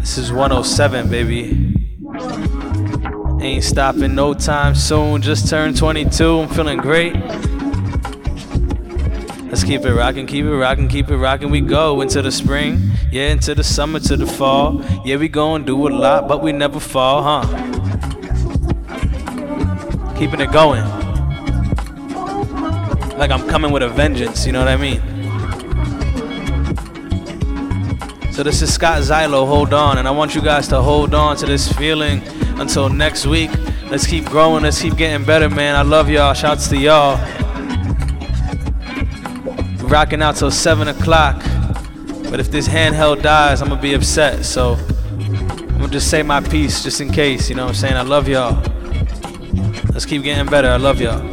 This 0.00 0.18
is 0.18 0.32
107, 0.32 1.08
baby. 1.08 1.72
Ain't 3.40 3.62
stopping 3.62 4.16
no 4.16 4.34
time 4.34 4.74
soon. 4.74 5.22
Just 5.22 5.48
turned 5.48 5.76
22. 5.76 6.40
I'm 6.40 6.48
feeling 6.48 6.78
great. 6.78 7.14
Let's 9.52 9.64
keep 9.64 9.84
it 9.84 9.92
rocking, 9.92 10.26
keep 10.26 10.46
it 10.46 10.56
rocking, 10.56 10.88
keep 10.88 11.10
it 11.10 11.16
rocking. 11.18 11.50
We 11.50 11.60
go 11.60 12.00
into 12.00 12.22
the 12.22 12.32
spring, 12.32 12.92
yeah, 13.10 13.32
into 13.32 13.54
the 13.54 13.62
summer, 13.62 14.00
to 14.00 14.16
the 14.16 14.24
fall. 14.24 14.82
Yeah, 15.04 15.16
we 15.18 15.28
go 15.28 15.54
and 15.54 15.66
do 15.66 15.86
a 15.86 15.90
lot, 15.90 16.26
but 16.26 16.42
we 16.42 16.52
never 16.52 16.80
fall, 16.80 17.22
huh? 17.22 17.42
Keeping 20.16 20.40
it 20.40 20.50
going. 20.52 20.82
Like 23.18 23.30
I'm 23.30 23.46
coming 23.46 23.72
with 23.72 23.82
a 23.82 23.90
vengeance, 23.90 24.46
you 24.46 24.52
know 24.52 24.60
what 24.60 24.68
I 24.68 24.78
mean? 24.78 25.02
So 28.32 28.42
this 28.42 28.62
is 28.62 28.72
Scott 28.72 29.02
Xylo, 29.02 29.46
hold 29.46 29.74
on, 29.74 29.98
and 29.98 30.08
I 30.08 30.12
want 30.12 30.34
you 30.34 30.40
guys 30.40 30.66
to 30.68 30.80
hold 30.80 31.12
on 31.12 31.36
to 31.36 31.44
this 31.44 31.70
feeling 31.74 32.22
until 32.58 32.88
next 32.88 33.26
week. 33.26 33.50
Let's 33.90 34.06
keep 34.06 34.24
growing, 34.24 34.62
let's 34.62 34.80
keep 34.80 34.96
getting 34.96 35.26
better, 35.26 35.50
man. 35.50 35.76
I 35.76 35.82
love 35.82 36.08
y'all. 36.08 36.32
Shouts 36.32 36.68
to 36.68 36.78
y'all 36.78 37.41
rocking 39.92 40.22
out 40.22 40.34
till 40.36 40.50
7 40.50 40.88
o'clock. 40.88 41.36
But 42.30 42.40
if 42.40 42.50
this 42.50 42.66
handheld 42.66 43.20
dies, 43.20 43.60
I'm 43.60 43.68
gonna 43.68 43.80
be 43.80 43.92
upset. 43.92 44.46
So 44.46 44.78
I'm 45.18 45.78
gonna 45.78 45.88
just 45.88 46.08
say 46.08 46.22
my 46.22 46.40
piece 46.40 46.82
just 46.82 47.02
in 47.02 47.12
case, 47.12 47.50
you 47.50 47.56
know 47.56 47.64
what 47.64 47.72
I'm 47.72 47.74
saying? 47.74 47.96
I 47.96 48.02
love 48.02 48.26
y'all. 48.26 48.54
Let's 49.92 50.06
keep 50.06 50.22
getting 50.22 50.46
better. 50.46 50.68
I 50.68 50.78
love 50.78 50.98
y'all. 50.98 51.31